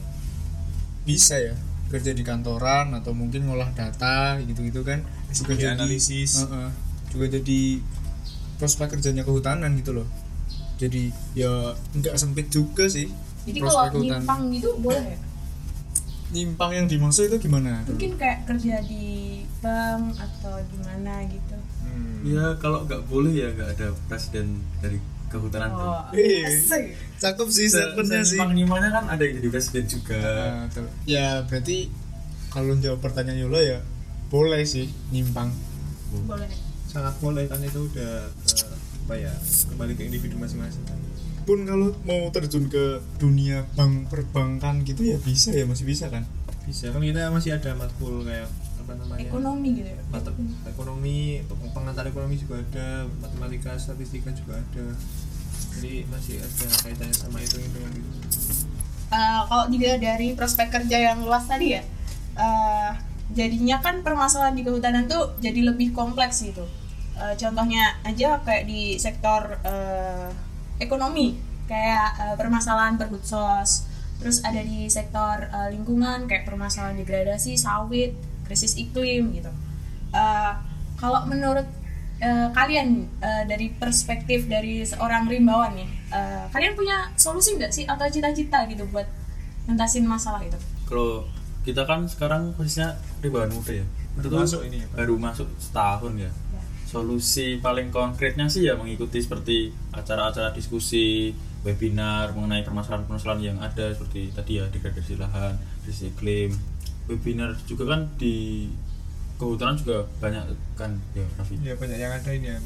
bisa 1.03 1.35
ya 1.35 1.55
kerja 1.87 2.11
di 2.11 2.21
kantoran 2.21 2.91
atau 2.93 3.11
mungkin 3.11 3.47
ngolah 3.47 3.71
data 3.71 4.35
gitu-gitu 4.41 4.83
kan 4.83 4.99
juga 5.29 5.55
jadi 5.55 5.73
analisis. 5.73 6.43
Heeh. 6.43 6.69
juga 7.07 7.25
jadi 7.31 7.79
prospek 8.57 8.99
kerjanya 8.99 9.23
kehutanan 9.23 9.71
gitu 9.75 9.95
loh 9.95 10.07
jadi 10.75 11.09
ya 11.33 11.51
nggak 11.93 12.15
sempit 12.15 12.47
juga 12.47 12.85
sih 12.85 13.07
jadi 13.43 13.59
prospek 13.59 13.79
kalau 13.79 13.93
kehutanan. 13.95 14.19
nyimpang 14.19 14.41
gitu 14.51 14.69
boleh 14.77 15.05
ya 15.07 15.17
nyimpang 16.27 16.71
yang 16.75 16.85
dimaksud 16.85 17.31
itu 17.31 17.37
gimana 17.39 17.87
mungkin 17.87 18.19
kayak 18.19 18.43
kerja 18.43 18.83
di 18.83 19.07
bank 19.57 20.11
atau 20.15 20.59
gimana 20.67 21.23
gitu 21.25 21.55
Hmm. 21.87 22.19
ya 22.27 22.51
kalau 22.59 22.83
nggak 22.83 23.07
boleh 23.07 23.31
ya 23.31 23.47
nggak 23.49 23.69
ada 23.73 23.87
presiden 24.05 24.59
dari 24.77 24.99
kehutanan 25.27 25.69
tuh. 25.71 25.87
Oh 25.91 26.01
Eh, 26.15 26.43
asik. 26.47 26.83
cakep 27.19 27.47
sih 27.51 27.67
statementnya 27.67 28.23
sih. 28.23 28.39
Nyimpang 28.39 28.79
kan 28.79 29.05
ada 29.11 29.21
yang 29.23 29.39
jadi 29.43 29.49
presiden 29.51 29.85
juga. 29.85 30.19
Tuh. 30.71 30.87
ya 31.03 31.43
berarti 31.45 31.91
kalau 32.47 32.73
jawab 32.79 32.99
pertanyaan 33.03 33.43
Yola 33.47 33.59
ya 33.59 33.79
boleh 34.27 34.63
sih 34.63 34.87
nyimpang. 35.11 35.51
Boleh 36.25 36.47
sangat 36.87 37.19
boleh 37.19 37.45
kan 37.51 37.59
itu 37.59 37.83
udah 37.91 38.31
ke, 38.31 38.65
apa 39.07 39.13
ya 39.19 39.33
kembali 39.69 39.93
ke 39.93 40.03
individu 40.07 40.39
masing-masing. 40.39 40.83
Kan 40.87 40.97
pun 41.47 41.63
kalau 41.63 41.95
mau 42.03 42.27
terjun 42.35 42.67
ke 42.67 42.99
dunia 43.15 43.63
bank 43.79 44.11
perbankan 44.11 44.83
gitu 44.83 45.07
ya 45.07 45.15
bisa 45.23 45.55
ya 45.55 45.63
masih 45.63 45.87
bisa 45.87 46.11
kan? 46.11 46.27
Bisa 46.67 46.91
kan 46.91 46.99
kita 46.99 47.31
masih 47.31 47.55
ada 47.55 47.71
matkul 47.75 48.27
kayak 48.27 48.51
apa 48.87 48.95
namanya 49.03 49.19
ekonomi 49.27 49.69
gitu 49.83 49.89
ya? 49.91 49.99
Mata 50.07 50.31
ekonomi 50.63 51.43
pengantar 51.75 52.07
ekonomi 52.07 52.39
juga 52.39 52.63
ada 52.63 52.87
matematika 53.19 53.75
statistika 53.75 54.31
juga 54.31 54.63
ada. 54.63 54.95
Jadi 55.75 56.07
masih 56.07 56.39
ada 56.39 56.65
kaitannya 56.87 57.11
sama 57.11 57.43
itu 57.43 57.59
hitungan 57.59 57.91
gitu. 57.91 58.09
Eh, 59.11 59.41
kalau 59.51 59.67
dilihat 59.67 59.99
dari 59.99 60.31
prospek 60.39 60.71
kerja 60.71 60.97
yang 61.11 61.23
luas 61.23 61.47
tadi 61.47 61.75
ya 61.75 61.83
eh, 62.35 62.91
jadinya 63.31 63.79
kan 63.83 64.03
permasalahan 64.03 64.55
di 64.55 64.63
kehutanan 64.63 65.07
tuh 65.11 65.35
jadi 65.43 65.67
lebih 65.67 65.91
kompleks 65.91 66.43
gitu. 66.43 66.63
Eh, 67.19 67.35
contohnya 67.35 67.99
aja 68.07 68.39
kayak 68.43 68.63
di 68.67 68.95
sektor 68.95 69.59
eh, 69.67 70.31
ekonomi 70.79 71.35
kayak 71.67 72.09
eh, 72.23 72.35
permasalahan 72.39 72.95
perhutsos. 72.95 73.83
Terus 74.17 74.41
ada 74.41 74.63
di 74.63 74.87
sektor 74.89 75.45
eh, 75.45 75.69
lingkungan 75.75 76.25
kayak 76.25 76.47
permasalahan 76.47 76.95
degradasi 76.97 77.59
sawit 77.59 78.15
krisis 78.47 78.73
iklim 78.75 79.35
gitu 79.35 79.51
Eh, 80.07 80.53
kalau 80.95 81.27
menurut 81.27 81.67
eh, 82.17 82.47
kalian 82.49 83.03
eh, 83.19 83.43
dari 83.43 83.69
perspektif 83.69 84.47
dari 84.47 84.81
seorang 84.81 85.27
rimbawan 85.27 85.75
nih 85.75 85.85
eh, 86.09 86.47
kalian 86.47 86.73
punya 86.73 87.11
solusi 87.13 87.53
nggak 87.53 87.69
sih 87.69 87.83
atau 87.83 88.07
cita-cita 88.07 88.63
gitu 88.65 88.87
buat 88.87 89.05
ngentasin 89.67 90.07
masalah 90.07 90.39
itu 90.41 90.55
kalau 90.87 91.27
kita 91.61 91.83
kan 91.83 92.07
sekarang 92.07 92.55
posisinya 92.55 92.95
ribuan 93.19 93.51
muda 93.51 93.75
ya 93.75 93.85
Baru 94.15 94.23
Itu 94.23 94.37
masuk 94.39 94.61
ini 94.65 94.77
ya, 94.79 94.87
Pak? 94.87 94.95
baru 94.97 95.15
masuk 95.19 95.47
setahun 95.59 96.13
ya 96.15 96.31
Ya. 96.47 96.61
solusi 96.87 97.59
paling 97.59 97.91
konkretnya 97.91 98.47
sih 98.47 98.63
ya 98.63 98.73
mengikuti 98.73 99.19
seperti 99.19 99.57
acara-acara 99.91 100.55
diskusi 100.55 101.35
webinar 101.61 102.31
mengenai 102.31 102.63
permasalahan-permasalahan 102.63 103.41
yang 103.43 103.57
ada 103.59 103.91
seperti 103.91 104.31
tadi 104.31 104.57
ya 104.57 104.65
degradasi 104.71 105.19
lahan 105.19 105.53
krisis 105.83 106.09
iklim 106.09 106.55
webinar 107.07 107.55
juga 107.65 107.95
kan 107.95 108.11
di 108.19 108.67
kehutanan 109.39 109.79
juga 109.79 110.05
banyak 110.19 110.43
kan 110.75 110.99
ya 111.15 111.25
Raffi? 111.39 111.55
Ya 111.63 111.73
banyak 111.79 111.97
yang 111.97 112.13
ada 112.13 112.31
ini 112.31 112.47
ya 112.51 112.59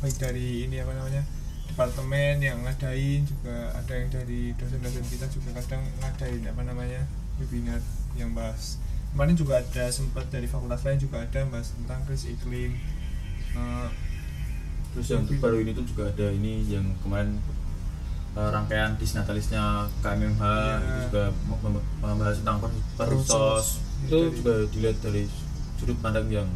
baik 0.00 0.16
dari 0.16 0.64
ini 0.64 0.80
apa 0.80 0.94
namanya 0.96 1.22
departemen 1.68 2.38
yang 2.38 2.62
ngadain 2.62 3.26
juga 3.26 3.74
ada 3.74 3.92
yang 3.92 4.08
dari 4.08 4.54
dosen-dosen 4.54 5.04
kita 5.10 5.26
juga 5.28 5.58
kadang 5.58 5.82
ngadain 6.00 6.42
apa 6.46 6.62
namanya 6.62 7.02
webinar 7.42 7.82
yang 8.14 8.30
bahas. 8.30 8.78
Kemarin 9.10 9.34
juga 9.34 9.62
ada 9.62 9.84
sempat 9.90 10.26
dari 10.30 10.46
fakultas 10.46 10.86
lain 10.86 10.98
juga 11.02 11.22
ada 11.22 11.42
bahas 11.50 11.74
tentang 11.74 12.02
krisis 12.06 12.38
iklim. 12.38 12.78
Eh, 13.54 13.88
terus 14.94 15.06
yang 15.10 15.26
baru 15.26 15.62
ini 15.62 15.74
tuh 15.74 15.86
juga 15.86 16.14
ada 16.14 16.30
ini 16.30 16.62
yang 16.70 16.86
kemarin 17.02 17.38
eh, 18.34 18.48
rangkaian 18.50 18.94
disnatalisnya 18.94 19.62
KMMH 20.00 20.42
Iya. 20.42 20.74
itu 20.76 20.98
juga 21.04 21.22
mem- 21.44 21.60
mem- 21.72 21.86
membahas 22.00 22.36
tentang 22.36 22.58
per- 22.58 22.74
Perhusos. 22.96 23.30
perhusos 23.30 23.66
itu 24.02 24.18
Dari- 24.20 24.34
juga 24.36 24.54
dilihat 24.68 24.96
dari 25.00 25.22
sudut 25.74 25.98
pandang 25.98 26.26
yang 26.28 26.48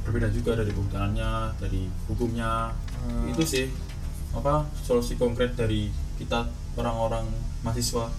berbeda 0.00 0.28
juga 0.30 0.52
dari 0.54 0.70
kehutanannya 0.70 1.30
dari 1.56 1.82
hukumnya. 2.06 2.72
Hmm. 2.98 3.28
itu 3.28 3.42
sih 3.42 3.66
apa 4.30 4.66
solusi 4.78 5.14
konkret 5.14 5.54
dari 5.54 5.88
kita 6.16 6.44
orang-orang 6.74 7.24
mahasiswa. 7.60 8.10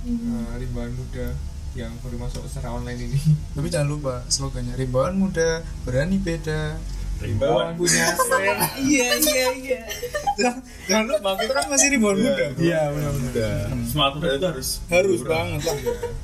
Eh, 0.00 0.14
rimbawan 0.56 0.90
muda 0.90 1.32
yang 1.72 1.92
baru 1.98 2.16
masuk 2.18 2.42
secara 2.44 2.72
online 2.72 2.98
ini. 3.04 3.20
Tapi 3.52 3.68
jangan 3.68 3.88
lupa 3.88 4.14
slogannya 4.26 4.74
rimbawan 4.74 5.14
muda 5.14 5.60
berani 5.82 6.16
beda 6.16 6.76
Rimbawan 7.18 7.74
punya 7.74 8.14
iya 8.90 9.08
iya 9.18 9.46
iya. 9.58 9.80
Jangan 10.86 11.04
lupa 11.10 11.34
kita 11.34 11.52
kan 11.52 11.66
masih 11.66 11.88
rimbawan 11.90 12.16
muda 12.22 12.44
bro. 12.54 12.62
iya 12.62 12.80
benar-benar 12.94 13.74
semangat 13.90 14.12
muda 14.22 14.28
itu 14.38 14.46
harus 14.46 14.68
harus 14.86 15.20
banget 15.26 15.60
lah. 15.66 15.76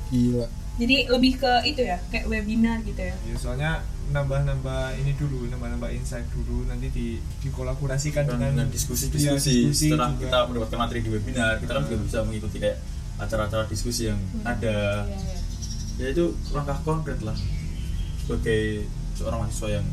Gila. 0.07 0.47
Jadi 0.75 0.95
lebih 1.07 1.33
ke 1.39 1.53
itu 1.67 1.81
ya 1.87 1.99
kayak 2.11 2.25
webinar 2.27 2.83
gitu 2.83 2.99
ya? 2.99 3.15
Ya 3.15 3.35
soalnya 3.39 3.71
nambah-nambah 4.11 5.01
ini 5.01 5.11
dulu 5.17 5.47
nambah-nambah 5.49 5.89
insight 5.95 6.27
dulu 6.31 6.67
nanti 6.69 6.87
di 6.93 7.07
dikolaborasikan 7.41 8.27
dengan, 8.27 8.53
dengan 8.53 8.67
Iya, 8.69 8.75
diskusi-diskusi 8.75 9.51
diskusi 9.71 9.87
setelah 9.91 10.13
juga. 10.13 10.29
kita 10.29 10.37
mendapatkan 10.51 10.79
materi 10.79 10.99
di 11.01 11.09
webinar 11.09 11.57
kita 11.57 11.71
kan 11.73 11.81
juga 11.87 11.97
bisa 12.05 12.17
mengikuti 12.27 12.57
kayak 12.61 12.77
acara-acara 13.15 13.63
diskusi 13.71 14.11
yang 14.11 14.19
ada. 14.43 15.07
Iya, 15.07 15.17
iya. 15.19 15.37
ya 15.99 16.07
itu 16.11 16.25
langkah 16.51 16.77
konkret 16.83 17.19
lah. 17.23 17.35
Sebagai 18.19 18.83
seorang 19.15 19.47
mahasiswa 19.47 19.79
yang 19.79 19.87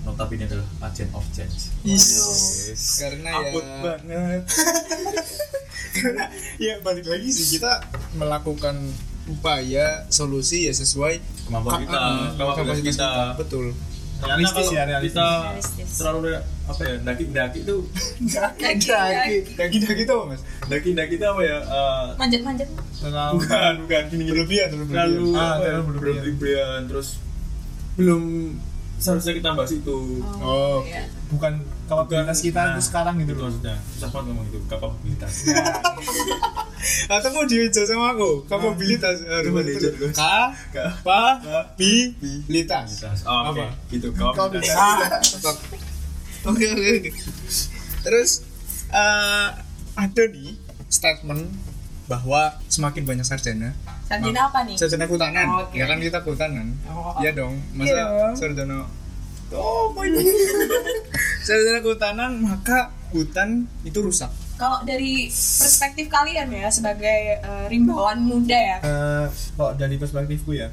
notabene 0.00 0.44
adalah 0.44 0.64
agent 0.86 1.10
of 1.12 1.24
change. 1.30 1.68
Karena 2.96 3.30
ya 3.30 3.40
Abot 3.46 3.64
banget. 3.80 4.42
Karena 5.90 6.24
ya 6.56 6.74
balik 6.80 7.06
lagi 7.06 7.28
sih 7.28 7.58
kita 7.58 7.82
melakukan 8.14 8.76
upaya 9.26 10.06
solusi 10.08 10.66
ya 10.66 10.72
sesuai 10.72 11.20
kemampuan 11.44 11.84
kita 11.84 11.98
ah, 11.98 12.32
kapasitas 12.34 12.96
kita. 12.96 13.10
betul. 13.36 13.74
Karena 14.20 14.36
Realistis 14.36 14.66
kalau 14.68 14.76
ya, 14.76 14.82
realistis. 14.84 15.16
kita 15.16 15.28
Realistis. 15.40 15.88
terlalu 15.96 16.20
apa 16.68 16.82
ya 16.84 16.94
daki-daki 17.00 17.58
itu 17.64 17.76
Daki-daki. 18.20 19.36
daging-daging 19.56 20.04
itu 20.04 20.12
apa, 20.12 20.24
mas? 20.28 20.40
Daki-daki 20.68 21.14
itu 21.16 21.24
apa 21.24 21.40
ya 21.40 21.58
eh, 21.58 22.06
manjat-manjat. 22.16 22.68
Terlalu 23.00 23.32
bukan 23.40 23.74
bukan 23.80 24.02
gini 24.06 24.22
gini 24.22 24.30
berlebihan. 24.30 24.68
Terlalu 24.70 24.88
berlebihan. 25.24 25.40
Ah, 25.40 25.56
ya, 25.56 25.64
terlalu 25.80 25.82
berlebihan 26.20 26.80
terus 26.84 27.08
belum 27.96 28.22
seharusnya 29.00 29.32
kita 29.40 29.50
bahas 29.56 29.72
itu. 29.72 30.20
Oh, 30.44 30.84
iya. 30.84 31.08
bukan 31.32 31.64
kapabilitas 31.88 32.38
kita 32.44 32.60
Nah, 32.60 32.76
itu 32.76 32.82
sekarang 32.84 33.14
gitu 33.24 33.32
itu 33.32 33.40
loh. 33.40 33.48
maksudnya 33.48 33.76
susah 33.96 34.08
banget 34.12 34.26
ngomong 34.30 34.46
itu 34.52 34.58
kapabilitas. 34.68 35.32
Atau 37.12 37.30
mau 37.34 37.44
diujo 37.48 37.80
sama 37.88 38.06
aku. 38.14 38.30
Kapabilitas. 38.44 39.16
Harus 39.24 39.52
diujo 39.64 39.88
dulu. 39.96 40.06
K 40.12 40.22
pa 41.00 41.20
bi 41.80 42.12
litas 42.46 43.00
oh, 43.24 43.50
oke. 43.50 43.64
Apa? 43.64 43.64
gitu 43.88 44.08
kapabilitas. 44.12 44.68
bisa. 44.68 45.52
oke 46.44 46.66
oke. 46.68 46.94
Terus 48.04 48.30
eh, 48.92 49.48
ada 49.96 50.22
nih 50.28 50.60
statement 50.92 51.48
bahwa 52.04 52.58
semakin 52.66 53.02
banyak 53.06 53.26
sarjana 53.26 53.72
sarjana 54.10 54.40
apa 54.44 54.58
nih 54.66 54.74
sarjana 54.74 55.06
kehutanan 55.06 55.46
Oh, 55.46 55.62
oke. 55.62 55.72
ya 55.72 55.84
kan 55.86 55.98
kita 55.98 56.18
kehutanan 56.20 56.66
Oh. 56.84 57.14
iya 57.18 57.30
dong 57.30 57.54
masa 57.72 57.94
dong. 58.02 58.34
sarjana 58.34 58.76
oh 59.52 59.94
my 59.94 60.06
God. 60.06 60.26
sarjana 61.46 61.78
kehutanan 61.78 62.30
maka 62.36 62.78
hutan 63.10 63.48
itu 63.82 63.98
rusak 63.98 64.30
kalau 64.56 64.82
dari 64.82 65.30
perspektif 65.30 66.06
kalian 66.06 66.50
ya 66.50 66.68
sebagai 66.68 67.06
eh, 67.38 67.64
rimbawan 67.66 68.18
muda 68.20 68.52
ya 68.52 68.78
Eh, 68.80 69.26
kalau 69.54 69.72
dari 69.72 69.94
perspektifku 69.94 70.52
ya 70.52 70.68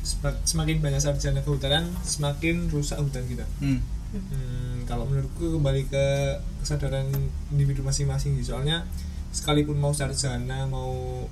semak- 0.00 0.40
semakin 0.42 0.78
banyak 0.78 1.00
sarjana 1.00 1.40
kehutanan 1.40 1.90
semakin 2.00 2.68
rusak 2.68 2.96
hutan 2.96 3.26
kita 3.26 3.44
hmm. 3.58 3.80
Hmm, 4.14 4.86
kalau 4.86 5.04
menurutku 5.04 5.42
kembali 5.52 5.90
ke 5.90 6.06
kesadaran 6.60 7.10
individu 7.50 7.82
masing-masing 7.82 8.38
sih. 8.38 8.46
soalnya 8.46 8.86
sekalipun 9.30 9.74
mau 9.74 9.90
sarjana 9.90 10.64
mau 10.64 11.26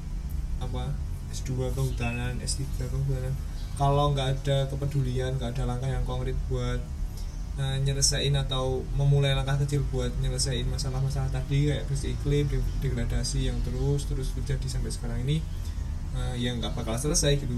apa 0.59 0.91
S2 1.33 1.73
kehutanan 1.73 2.37
S3 2.45 2.69
kehutanan 2.77 3.35
kalau 3.81 4.13
nggak 4.13 4.29
ada 4.39 4.69
kepedulian 4.69 5.41
nggak 5.41 5.57
ada 5.57 5.65
langkah 5.65 5.89
yang 5.89 6.05
konkret 6.05 6.37
buat 6.53 6.79
uh, 7.59 7.77
nyelesain 7.83 8.33
atau 8.37 8.85
memulai 8.97 9.33
langkah 9.33 9.57
kecil 9.65 9.85
buat 9.89 10.13
nyelesain 10.21 10.65
masalah-masalah 10.69 11.33
tadi 11.33 11.73
kayak 11.73 11.89
krisis 11.89 12.13
iklim 12.13 12.49
de- 12.49 12.65
degradasi 12.85 13.49
yang 13.49 13.59
terus 13.65 14.05
terus 14.09 14.29
terjadi 14.37 14.67
sampai 14.69 14.91
sekarang 14.93 15.19
ini 15.25 15.41
uh, 16.17 16.35
yang 16.37 16.61
nggak 16.61 16.73
bakal 16.77 16.97
selesai 16.97 17.41
gitu. 17.41 17.57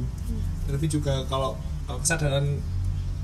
Tapi 0.71 0.87
juga 0.87 1.27
kalau, 1.27 1.59
kalau 1.87 1.99
kesadaran 2.03 2.63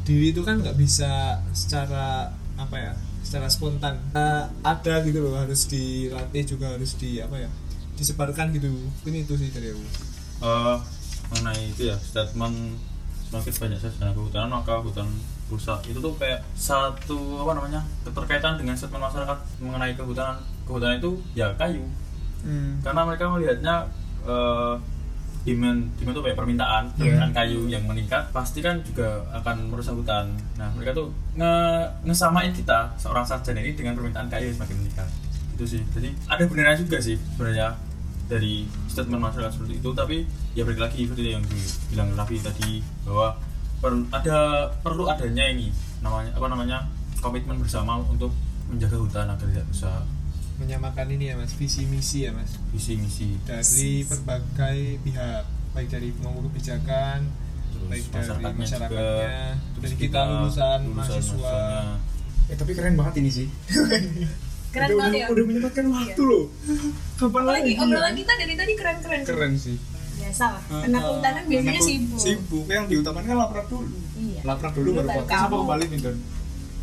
diri 0.02 0.34
itu 0.34 0.42
kan 0.42 0.58
nggak 0.58 0.74
bisa 0.74 1.38
secara 1.54 2.34
apa 2.58 2.76
ya 2.76 2.92
secara 3.22 3.46
spontan. 3.46 3.96
Uh, 4.12 4.50
ada 4.66 5.02
gitu 5.06 5.22
loh 5.22 5.38
harus 5.38 5.70
dilatih 5.70 6.42
juga 6.44 6.74
harus 6.74 6.98
di 6.98 7.22
apa 7.22 7.38
ya 7.38 7.50
disebarkan 7.94 8.50
gitu. 8.56 8.70
Ini 9.06 9.24
itu 9.24 9.34
sih 9.38 9.54
dari 9.54 9.70
aku 9.70 9.84
Eh, 10.40 10.76
mengenai 11.30 11.68
itu 11.68 11.92
ya 11.92 11.96
statement 12.00 12.56
semakin 13.28 13.52
banyak 13.54 13.78
sarjana 13.78 14.10
kehutanan 14.16 14.50
maka 14.50 14.80
hutan 14.82 15.06
rusak 15.52 15.78
itu 15.86 16.00
tuh 16.00 16.16
kayak 16.18 16.42
satu 16.56 17.44
apa 17.46 17.60
namanya 17.60 17.80
keterkaitan 18.02 18.58
dengan 18.58 18.74
statement 18.74 19.04
masyarakat 19.04 19.38
mengenai 19.62 19.92
kehutanan 19.94 20.40
kehutanan 20.64 20.96
itu 20.98 21.12
ya 21.36 21.52
kayu. 21.60 21.84
Hmm. 22.40 22.80
karena 22.80 23.04
mereka 23.04 23.28
melihatnya 23.28 23.84
eh, 24.24 24.74
demand 25.44 25.92
demand 26.00 26.14
tuh 26.16 26.24
kayak 26.24 26.36
permintaan 26.40 26.84
permintaan 26.96 27.32
kayu 27.36 27.68
yang 27.68 27.84
meningkat 27.84 28.32
pasti 28.32 28.64
kan 28.64 28.80
juga 28.80 29.20
akan 29.36 29.68
merusak 29.68 29.92
hutan. 29.92 30.32
Nah 30.56 30.72
mereka 30.72 30.96
tuh 30.96 31.12
nge 31.36 31.52
ngesamain 32.08 32.52
kita 32.56 32.96
seorang 32.96 33.28
sarjana 33.28 33.60
ini 33.60 33.76
dengan 33.76 33.92
permintaan 33.92 34.32
kayu 34.32 34.48
yang 34.52 34.56
semakin 34.56 34.76
meningkat. 34.84 35.08
Itu 35.56 35.64
sih. 35.68 35.84
Jadi 35.92 36.16
ada 36.28 36.42
benarnya 36.48 36.80
juga 36.80 36.96
sih 36.96 37.20
sebenarnya 37.36 37.76
dari 38.30 38.62
statement 38.86 39.18
masyarakat 39.20 39.50
seperti 39.50 39.82
itu 39.82 39.90
tapi 39.90 40.22
ya 40.54 40.62
balik 40.62 40.80
lagi 40.80 41.02
seperti 41.02 41.34
yang 41.34 41.42
dibilang 41.42 42.14
Raffi 42.14 42.38
tadi 42.38 42.78
bahwa 43.02 43.34
per- 43.76 44.06
ada 44.12 44.38
perlu 44.80 45.10
adanya 45.10 45.50
ini 45.50 45.74
namanya 45.98 46.30
apa 46.32 46.46
namanya 46.46 46.78
komitmen 47.18 47.58
bersama 47.58 47.98
untuk 48.00 48.30
menjaga 48.70 48.96
hutan 48.96 49.26
agar 49.26 49.44
tidak 49.44 49.66
rusak. 49.66 50.02
Menyamakan 50.56 51.06
ini 51.10 51.24
ya 51.28 51.34
mas 51.34 51.52
visi 51.52 51.84
misi 51.84 52.22
ya 52.22 52.30
mas. 52.30 52.54
Visi 52.70 52.94
misi. 52.94 53.34
Dari 53.42 54.06
berbagai 54.06 54.78
pihak 55.02 55.42
baik 55.70 55.88
dari 55.88 56.08
pemangku 56.10 56.46
kebijakan 56.48 57.26
terus 57.70 57.86
baik 57.86 58.04
dari 58.04 58.18
masyarakatnya 58.20 58.58
masyarakatnya 58.58 58.98
juga 58.98 59.26
dari 59.30 59.74
terus 59.74 59.92
kita 59.96 60.20
lulusan 60.24 60.78
mahasiswa. 60.88 61.20
mahasiswanya. 61.30 61.80
eh 62.46 62.56
tapi 62.58 62.72
keren 62.74 62.94
banget 62.98 63.14
ini 63.22 63.30
sih 63.30 63.46
keren 64.70 64.88
udah, 64.94 64.98
banget 65.02 65.18
ya? 65.18 65.26
udah 65.34 65.44
menyempatkan 65.44 65.84
waktu 65.90 66.22
loh. 66.22 66.44
Kapan 67.18 67.42
lagi? 67.42 67.72
obrolan 67.74 68.14
kita 68.14 68.32
dari 68.38 68.54
tadi 68.54 68.72
keren-keren 68.78 69.20
keren. 69.26 69.52
Sih. 69.58 69.76
Biasa 70.20 70.44
lah. 70.46 70.62
Anak 70.86 71.00
kehutanan 71.02 71.44
biasanya 71.50 71.80
Anak 71.80 71.90
sibuk. 71.90 72.20
sibuk. 72.20 72.64
Yang 72.70 72.86
diutamakan 72.94 73.26
kan 73.26 73.36
laprak 73.36 73.66
dulu. 73.66 73.98
Iya. 74.20 74.40
Laprak 74.46 74.72
dulu 74.78 74.88
baru 75.00 75.08
podcast. 75.10 75.42
Apa 75.48 75.54
kembali 75.58 75.84
nih 75.90 75.98
Don? 75.98 76.16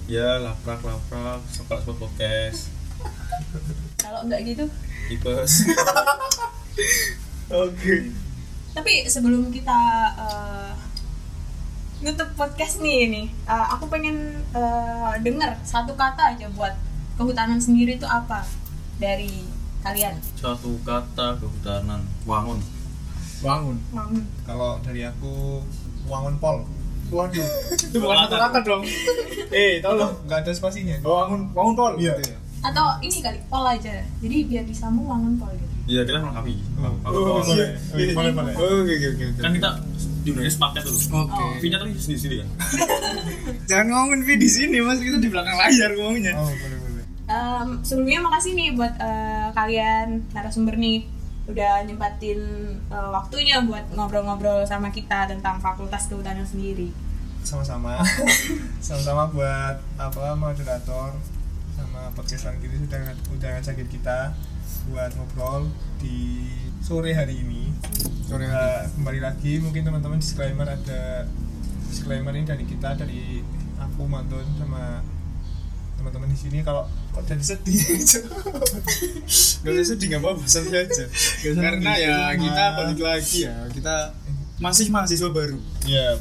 Ya 0.08 0.30
laprak 0.44 0.80
laprak. 0.84 1.40
Sekolah 1.52 1.80
spot 1.84 1.98
podcast. 2.00 2.60
Kalau 4.04 4.20
nggak 4.28 4.42
gitu? 4.44 4.66
Tipes. 5.08 5.52
Oke. 7.64 7.96
Tapi 8.76 8.94
sebelum 9.08 9.48
kita 9.50 9.80
eh, 10.20 10.72
nutup 12.04 12.30
podcast 12.36 12.84
nih 12.84 13.08
nih 13.10 13.26
eh, 13.48 13.66
aku 13.74 13.88
pengen 13.88 14.44
eh, 14.52 15.14
dengar 15.24 15.56
satu 15.64 15.96
kata 15.96 16.36
aja 16.36 16.52
buat 16.54 16.76
kehutanan 17.18 17.58
sendiri 17.58 17.98
itu 17.98 18.06
apa? 18.06 18.46
Dari 18.96 19.44
kalian? 19.80 20.16
Satu 20.36 20.78
kata 20.82 21.38
kehutanan. 21.38 22.06
Wangun. 22.24 22.62
Bangun 23.38 23.78
Mam. 23.92 24.18
kalau 24.44 24.82
dari 24.82 25.02
aku 25.04 25.62
wangun 26.06 26.38
pol. 26.38 26.66
Waduh. 27.08 27.40
Itu 27.88 27.98
bukan 27.98 28.18
satu 28.20 28.36
kata 28.36 28.58
dong. 28.62 28.82
Eh 29.48 29.78
tolong 29.80 30.12
nggak 30.26 30.44
ada 30.44 30.52
spasinya? 30.52 30.98
Oh, 31.02 31.22
bangun 31.22 31.42
bangun 31.54 31.74
pol. 31.74 31.94
Iya. 31.96 32.14
gitu 32.16 32.34
ya. 32.34 32.38
atau 32.60 32.98
ini 33.00 33.22
kali 33.22 33.38
pol 33.48 33.64
aja. 33.64 34.02
Jadi 34.18 34.38
biar 34.44 34.66
disambung 34.66 35.06
wangun 35.06 35.38
pol 35.38 35.54
gitu. 35.54 35.70
Iya 35.88 36.02
kita 36.04 36.20
melengkapi 36.20 36.52
Oh, 37.06 37.40
boleh. 37.40 37.78
iya. 37.96 38.12
Boleh, 38.12 38.32
boleh. 38.34 38.54
Oh, 38.58 38.82
oke 38.82 38.92
oke 38.92 39.08
oke 39.14 39.26
kan 39.40 39.52
kita 39.54 39.70
di 40.26 40.30
Indonesia 40.34 40.54
sepaket 40.58 40.82
dulu 40.84 41.00
Oke. 41.24 41.44
V 41.56 41.64
nya 41.64 41.78
tuh 41.80 41.88
di 41.88 42.18
sini 42.20 42.36
kan? 42.42 42.48
Jangan 43.70 43.86
ngomongin 43.88 44.22
V 44.22 44.30
di 44.36 44.50
sini, 44.50 44.78
Mas. 44.82 45.00
Kita 45.00 45.16
di 45.16 45.30
belakang 45.30 45.56
layar 45.56 45.90
ngomongnya. 45.96 46.34
oh 46.36 46.50
boleh 46.50 46.77
Em, 47.28 47.84
sebelumnya 47.84 48.24
makasih 48.24 48.56
nih 48.56 48.70
buat 48.74 48.94
eh, 48.96 49.48
kalian 49.52 50.24
narasumber 50.32 50.80
nih. 50.80 51.04
Udah 51.48 51.84
nyempatin 51.84 52.40
eh, 52.88 53.10
waktunya 53.12 53.60
buat 53.64 53.84
ngobrol-ngobrol 53.92 54.64
sama 54.64 54.88
kita 54.92 55.28
tentang 55.28 55.60
Fakultas 55.60 56.08
Kehutanan 56.08 56.48
sendiri. 56.48 56.92
sama-sama. 57.48 57.96
Sama-sama 58.84 59.32
buat 59.32 59.80
apa 59.96 60.36
moderator 60.36 61.16
sama 61.72 62.12
podcast 62.12 62.52
lagi 62.52 62.68
ini 62.68 62.84
sudah 62.84 63.00
udah 63.40 63.50
ngajakin 63.56 63.88
kita 63.88 64.36
buat 64.92 65.16
ngobrol 65.16 65.72
di 66.04 66.44
sore 66.84 67.16
hari 67.16 67.40
ini. 67.40 67.72
Sore 68.28 68.52
Eh, 68.52 68.84
kembali 69.00 69.20
lagi 69.24 69.64
mungkin 69.64 69.88
teman-teman 69.88 70.20
disclaimer 70.20 70.68
ada 70.68 71.24
disclaimer 71.88 72.36
ini 72.36 72.44
dari 72.44 72.68
kita 72.68 73.00
dari 73.00 73.40
aku 73.80 74.04
Mantun 74.04 74.44
sama 74.60 75.00
teman-teman 76.08 76.32
di 76.32 76.40
sini 76.40 76.58
kalau 76.62 76.84
kok 77.12 77.24
jadi 77.26 77.44
sedih? 77.46 77.76
Gak 79.58 79.72
usah 79.74 79.86
sedih, 79.86 80.08
gak 80.10 80.22
apa-apa, 80.22 80.44
santai 80.46 80.88
aja. 80.88 81.06
Karena 81.44 81.92
ya 81.94 82.16
Cuma- 82.32 82.40
kita 82.40 82.64
balik 82.74 83.00
lagi 83.02 83.38
ya, 83.44 83.56
kita 83.70 83.96
masih 84.58 84.88
mahasiswa 84.88 85.30
baru. 85.30 85.60
ya 85.84 86.16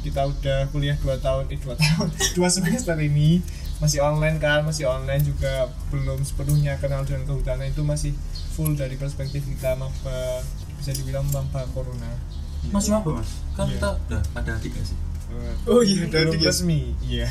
kita 0.00 0.20
udah 0.22 0.68
kuliah 0.68 0.94
2 0.96 1.16
tahun 1.18 1.44
eh 1.48 1.56
2 1.56 1.64
tahun 1.80 2.06
dua 2.34 2.48
semester 2.48 2.94
ini. 2.96 3.40
Masih 3.74 3.98
online 3.98 4.36
kan 4.36 4.62
masih 4.62 4.84
online 4.84 5.24
juga. 5.24 5.66
Belum 5.88 6.20
sepenuhnya 6.20 6.76
kenal 6.76 7.02
dengan 7.02 7.26
kehutanan. 7.26 7.66
Itu 7.66 7.82
masih 7.82 8.12
full 8.52 8.72
dari 8.74 8.94
perspektif 8.94 9.42
kita 9.42 9.74
maba 9.74 10.44
bisa 10.76 10.92
dibilang 10.92 11.26
maba 11.28 11.64
corona. 11.72 12.12
Masih 12.68 12.94
apa 12.94 13.10
mas? 13.16 13.28
Kan 13.52 13.66
Iya. 13.66 13.72
kita 13.74 13.88
udah 13.98 14.20
ada 14.34 14.50
adik 14.54 14.70
gak 14.72 14.86
sih. 14.86 14.98
Eh, 15.26 15.54
Oh 15.66 15.80
iya, 15.80 16.04
ada 16.04 16.12
belum 16.14 16.30
adik 16.30 16.40
ya? 16.40 16.46
resmi 16.46 16.78
iya. 17.02 17.28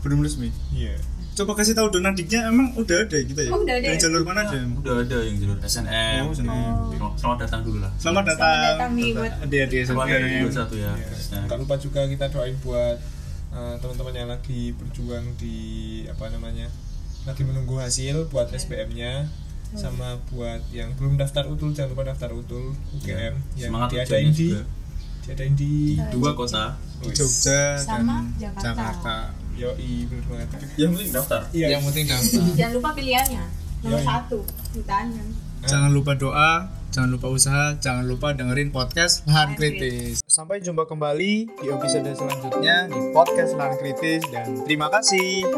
Belum 0.00 0.20
resmi. 0.20 0.48
iya 0.70 0.94
Coba 1.32 1.52
kasih 1.54 1.72
tahu 1.72 1.88
don 1.88 2.04
adiknya 2.04 2.46
emang 2.46 2.74
udah 2.74 2.96
ada 3.00 3.16
kita 3.18 3.40
ya? 3.40 3.50
Oh, 3.50 3.62
udah 3.62 3.72
ada 3.72 3.86
Dari 3.86 3.96
ya? 3.96 4.02
jalur 4.02 4.22
mana 4.22 4.40
aja? 4.42 4.58
udah 4.60 4.94
ada 4.98 5.18
yang 5.22 5.36
jalur 5.38 5.56
SNM 5.62 6.20
Oh, 6.20 6.32
SNM. 6.32 6.74
Selamat- 6.90 7.16
selamat 7.16 7.38
datang 7.40 7.60
dulu 7.62 7.78
lah 7.78 7.92
Selamat 7.96 8.24
datang. 8.26 8.44
Selamat 8.44 8.68
datang 8.68 8.90
nih 8.92 9.10
buat 9.10 9.32
SNM. 9.32 9.48
satu 10.52 10.74
ya 10.76 10.90
Iya. 10.90 11.06
khususnya. 11.06 11.40
Nggak 11.42 11.58
lupa 11.58 11.74
juga 11.76 12.00
kita 12.06 12.24
doain 12.28 12.56
buat 12.60 12.96
eh, 13.50 13.74
teman-teman 13.78 14.14
yang 14.14 14.28
lagi 14.28 14.60
berjuang 14.72 15.26
di 15.34 15.56
apa 16.06 16.24
namanya 16.28 16.70
lagi 17.20 17.42
menunggu 17.42 17.76
hasil 17.76 18.26
buat 18.26 18.46
SBM-nya 18.48 19.26
sama 19.72 20.18
buat 20.28 20.62
yang 20.68 20.94
belum 20.94 21.14
daftar 21.16 21.46
utul 21.46 21.70
jangan 21.70 21.90
lupa 21.90 22.04
daftar 22.04 22.30
utul 22.30 22.74
UGM 22.92 23.34
yang 23.54 23.70
Semangat 23.70 23.88
diadain 23.92 24.30
di 24.30 24.50
diadain 25.20 25.54
di 25.54 25.72
dua 26.10 26.30
kota 26.32 26.74
di 26.98 27.10
Jogja 27.10 27.74
Sama 27.76 28.22
dan 28.34 28.54
Jakarta. 28.54 28.62
Jakarta. 28.64 29.16
Yoi 29.60 30.08
bener 30.08 30.24
banget 30.24 30.48
yang 30.80 30.90
penting 30.96 31.12
daftar 31.12 31.40
iya 31.52 31.66
Yang 31.76 31.82
penting 31.92 32.04
daftar. 32.08 32.42
Jangan 32.58 32.72
lupa 32.80 32.88
pilihannya. 32.96 33.44
Nomor 33.80 33.96
Yoi. 33.96 34.04
satu, 34.04 34.38
ditanya. 34.76 35.24
jangan 35.64 35.88
lupa 35.88 36.12
doa, 36.12 36.68
jangan 36.92 37.16
lupa 37.16 37.32
usaha, 37.32 37.80
jangan 37.80 38.04
lupa 38.04 38.36
dengerin 38.36 38.68
podcast 38.68 39.24
Lahan 39.24 39.56
Kritis. 39.56 40.20
Sampai 40.28 40.60
jumpa 40.60 40.84
kembali 40.84 41.48
di 41.48 41.66
episode 41.72 42.12
selanjutnya 42.12 42.92
di 42.92 43.00
podcast 43.16 43.56
Lahan 43.56 43.80
Kritis 43.80 44.20
dan 44.28 44.68
terima 44.68 44.92
kasih. 44.92 45.48